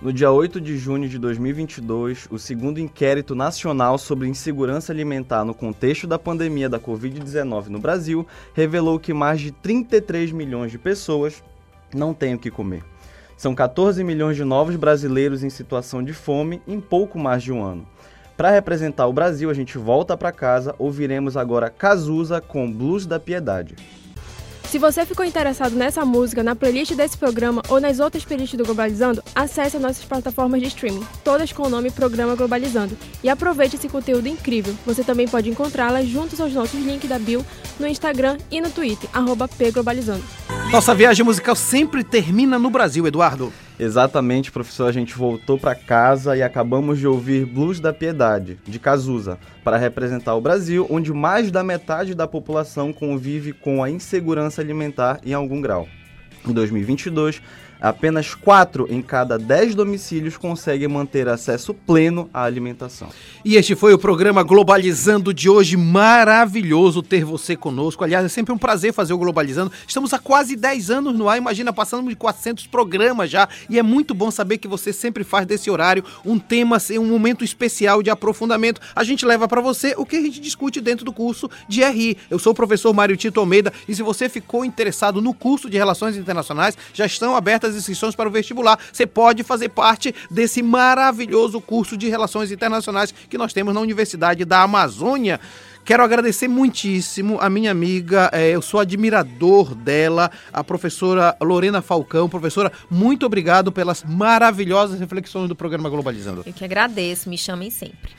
[0.00, 5.54] No dia 8 de junho de 2022, o segundo inquérito nacional sobre insegurança alimentar no
[5.54, 11.42] contexto da pandemia da Covid-19 no Brasil revelou que mais de 33 milhões de pessoas
[11.94, 12.84] não têm o que comer.
[13.38, 17.64] São 14 milhões de novos brasileiros em situação de fome em pouco mais de um
[17.64, 17.86] ano.
[18.36, 23.18] Para representar o Brasil, a gente volta para casa, ouviremos agora Cazuza com Blues da
[23.18, 23.74] Piedade.
[24.76, 28.62] Se você ficou interessado nessa música, na playlist desse programa ou nas outras playlists do
[28.62, 33.76] Globalizando, acesse as nossas plataformas de streaming, todas com o nome Programa Globalizando, e aproveite
[33.76, 34.76] esse conteúdo incrível.
[34.84, 37.42] Você também pode encontrá-las juntos aos nossos links da bio
[37.80, 39.08] no Instagram e no Twitter,
[39.56, 40.22] pglobalizando.
[40.70, 43.50] Nossa viagem musical sempre termina no Brasil, Eduardo.
[43.78, 44.86] Exatamente, professor.
[44.86, 49.76] A gente voltou para casa e acabamos de ouvir Blues da Piedade, de Cazuza, para
[49.76, 55.34] representar o Brasil, onde mais da metade da população convive com a insegurança alimentar em
[55.34, 55.86] algum grau.
[56.46, 57.42] Em 2022,
[57.80, 63.08] apenas 4 em cada 10 domicílios conseguem manter acesso pleno à alimentação.
[63.44, 65.76] E este foi o programa Globalizando de hoje.
[65.76, 68.04] Maravilhoso ter você conosco.
[68.04, 69.72] Aliás, é sempre um prazer fazer o Globalizando.
[69.86, 71.38] Estamos há quase 10 anos no ar.
[71.38, 73.48] Imagina, passando de 400 programas já.
[73.68, 77.44] E é muito bom saber que você sempre faz desse horário um tema, um momento
[77.44, 78.80] especial de aprofundamento.
[78.94, 82.16] A gente leva para você o que a gente discute dentro do curso de RI.
[82.30, 83.72] Eu sou o professor Mário Tito Almeida.
[83.88, 88.14] E se você ficou interessado no curso de Relações Internacionais, já estão abertas as inscrições
[88.14, 88.78] para o vestibular.
[88.92, 94.44] Você pode fazer parte desse maravilhoso curso de Relações Internacionais que nós temos na Universidade
[94.44, 95.40] da Amazônia.
[95.86, 102.28] Quero agradecer muitíssimo a minha amiga, é, eu sou admirador dela, a professora Lorena Falcão.
[102.28, 106.42] Professora, muito obrigado pelas maravilhosas reflexões do programa Globalizando.
[106.44, 108.10] Eu que agradeço, me chamem sempre.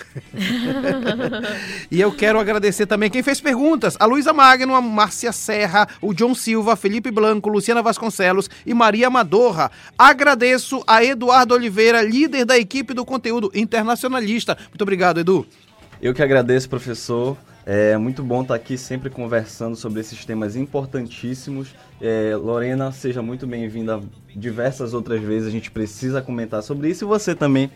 [1.92, 6.14] e eu quero agradecer também quem fez perguntas: a Luísa Magno, a Márcia Serra, o
[6.14, 9.70] John Silva, Felipe Blanco, Luciana Vasconcelos e Maria Madorra.
[9.98, 14.58] Agradeço a Eduardo Oliveira, líder da equipe do conteúdo internacionalista.
[14.70, 15.46] Muito obrigado, Edu.
[16.02, 17.36] Eu que agradeço, professor.
[17.70, 21.76] É muito bom estar aqui sempre conversando sobre esses temas importantíssimos.
[22.00, 24.00] É, Lorena, seja muito bem-vinda
[24.34, 25.50] diversas outras vezes.
[25.50, 27.70] A gente precisa comentar sobre isso e você também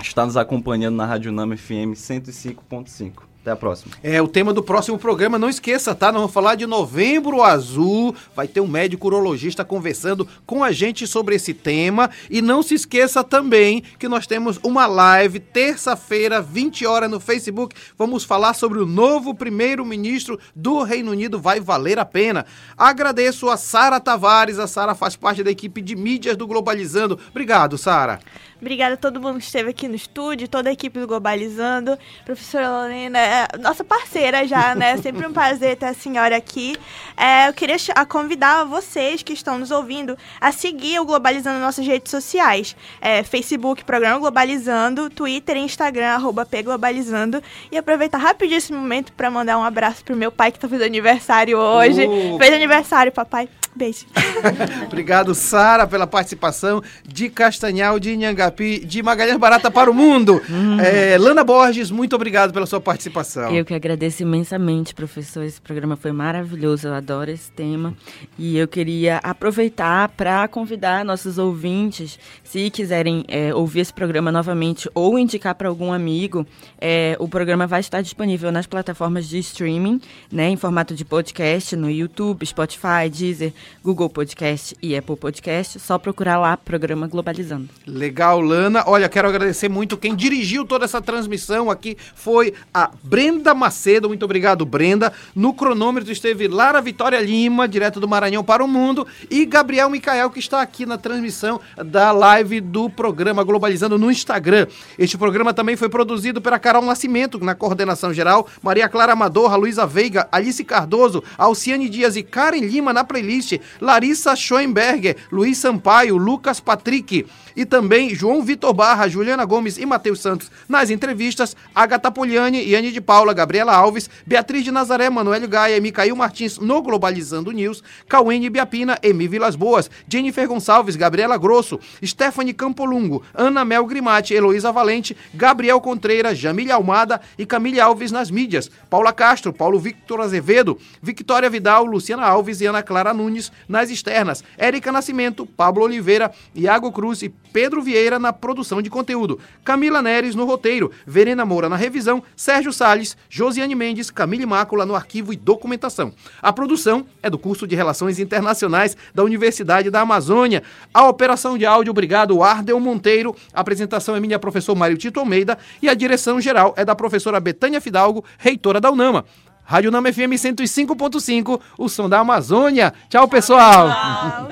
[0.00, 3.33] está nos acompanhando na Rádio Nama FM 105.5.
[3.44, 3.92] Até a próxima.
[4.02, 5.38] É o tema do próximo programa.
[5.38, 6.10] Não esqueça, tá?
[6.10, 8.16] Nós vamos falar de Novembro Azul.
[8.34, 12.08] Vai ter um médico urologista conversando com a gente sobre esse tema.
[12.30, 17.76] E não se esqueça também que nós temos uma live terça-feira, 20 horas no Facebook.
[17.98, 21.38] Vamos falar sobre o novo primeiro-ministro do Reino Unido.
[21.38, 22.46] Vai valer a pena.
[22.78, 24.58] Agradeço a Sara Tavares.
[24.58, 27.20] A Sara faz parte da equipe de mídias do Globalizando.
[27.30, 28.20] Obrigado, Sara.
[28.58, 31.98] Obrigada a todo mundo que esteve aqui no estúdio, toda a equipe do Globalizando.
[32.24, 34.96] Professora Lorena, é nossa parceira já, né?
[35.02, 36.76] Sempre um prazer ter a senhora aqui.
[37.16, 37.76] É, eu queria
[38.08, 42.76] convidar vocês que estão nos ouvindo a seguir o Globalizando nossas redes sociais.
[43.00, 47.42] É, Facebook, Programa Globalizando, Twitter e Instagram, arroba pglobalizando.
[47.70, 50.86] E aproveitar rapidinho esse momento para mandar um abraço pro meu pai que está fazendo
[50.86, 52.06] aniversário hoje.
[52.06, 52.38] Oh.
[52.38, 53.48] Fez aniversário, papai.
[53.76, 54.06] Beijo.
[54.86, 60.40] Obrigado, Sara, pela participação de Castanhal, de Inhangapi, de Magalhães Barata para o mundo.
[60.48, 60.78] Hum.
[60.80, 63.52] É, Lana Borges, muito obrigado pela sua participação.
[63.52, 65.42] Eu que agradeço imensamente, professor.
[65.42, 67.94] Esse programa foi maravilhoso, eu adoro esse tema.
[68.38, 74.88] E eu queria aproveitar para convidar nossos ouvintes, se quiserem é, ouvir esse programa novamente
[74.94, 76.46] ou indicar para algum amigo,
[76.80, 80.00] é, o programa vai estar disponível nas plataformas de streaming,
[80.30, 85.78] né, em formato de podcast, no YouTube, Spotify, Deezer, Google Podcast e Apple Podcast.
[85.78, 87.68] Só procurar lá, Programa Globalizando.
[87.86, 88.84] Legal, Lana.
[88.86, 89.96] Olha, quero agradecer muito.
[89.96, 94.08] Quem dirigiu toda essa transmissão aqui foi a Brenda Macedo.
[94.08, 95.12] Muito obrigado, Brenda.
[95.34, 100.30] No cronômetro esteve Lara Vitória Lima, direto do Maranhão para o Mundo, e Gabriel Micael,
[100.30, 104.66] que está aqui na transmissão da live do programa Globalizando no Instagram.
[104.98, 109.86] Este programa também foi produzido pela Carol Nascimento, na coordenação geral, Maria Clara Amador, Luísa
[109.86, 116.60] Veiga, Alice Cardoso, Alciane Dias e Karen Lima na playlist Larissa Schoenberger, Luiz Sampaio, Lucas
[116.60, 117.26] Patrick
[117.56, 120.50] e também João Vitor Barra, Juliana Gomes e Matheus Santos.
[120.68, 126.16] Nas entrevistas, Agatha Poliani, Yane de Paula, Gabriela Alves, Beatriz de Nazaré, Manuel Gaia, Micael
[126.16, 133.22] Martins no Globalizando News, Cauene Biapina, Emi Vilas Boas, Jennifer Gonçalves, Gabriela Grosso, Stephanie Campolungo,
[133.34, 139.12] Ana Mel Grimati, Heloísa Valente, Gabriel Contreira, Jamília Almada e Camille Alves nas mídias, Paula
[139.12, 144.92] Castro, Paulo Victor Azevedo, Victoria Vidal, Luciana Alves e Ana Clara Nunes nas externas, Érica
[144.92, 150.44] Nascimento, Pablo Oliveira, Iago Cruz e Pedro Vieira na produção de conteúdo, Camila Neres no
[150.44, 156.12] roteiro, Verena Moura na revisão, Sérgio Salles, Josiane Mendes, Camille Mácula no arquivo e documentação.
[156.42, 160.64] A produção é do curso de Relações Internacionais da Universidade da Amazônia.
[160.92, 163.36] A operação de áudio, obrigado, Ardel Monteiro.
[163.52, 167.38] A apresentação é minha professor Mário Tito Almeida e a direção geral é da professora
[167.38, 169.24] Betânia Fidalgo, reitora da UNAMA.
[169.64, 172.92] Rádio Nama FM 105.5, o som da Amazônia.
[173.08, 173.88] Tchau, pessoal.
[173.88, 174.48] Tchau.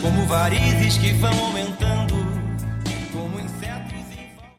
[0.00, 2.13] Como varizes que vão aumentando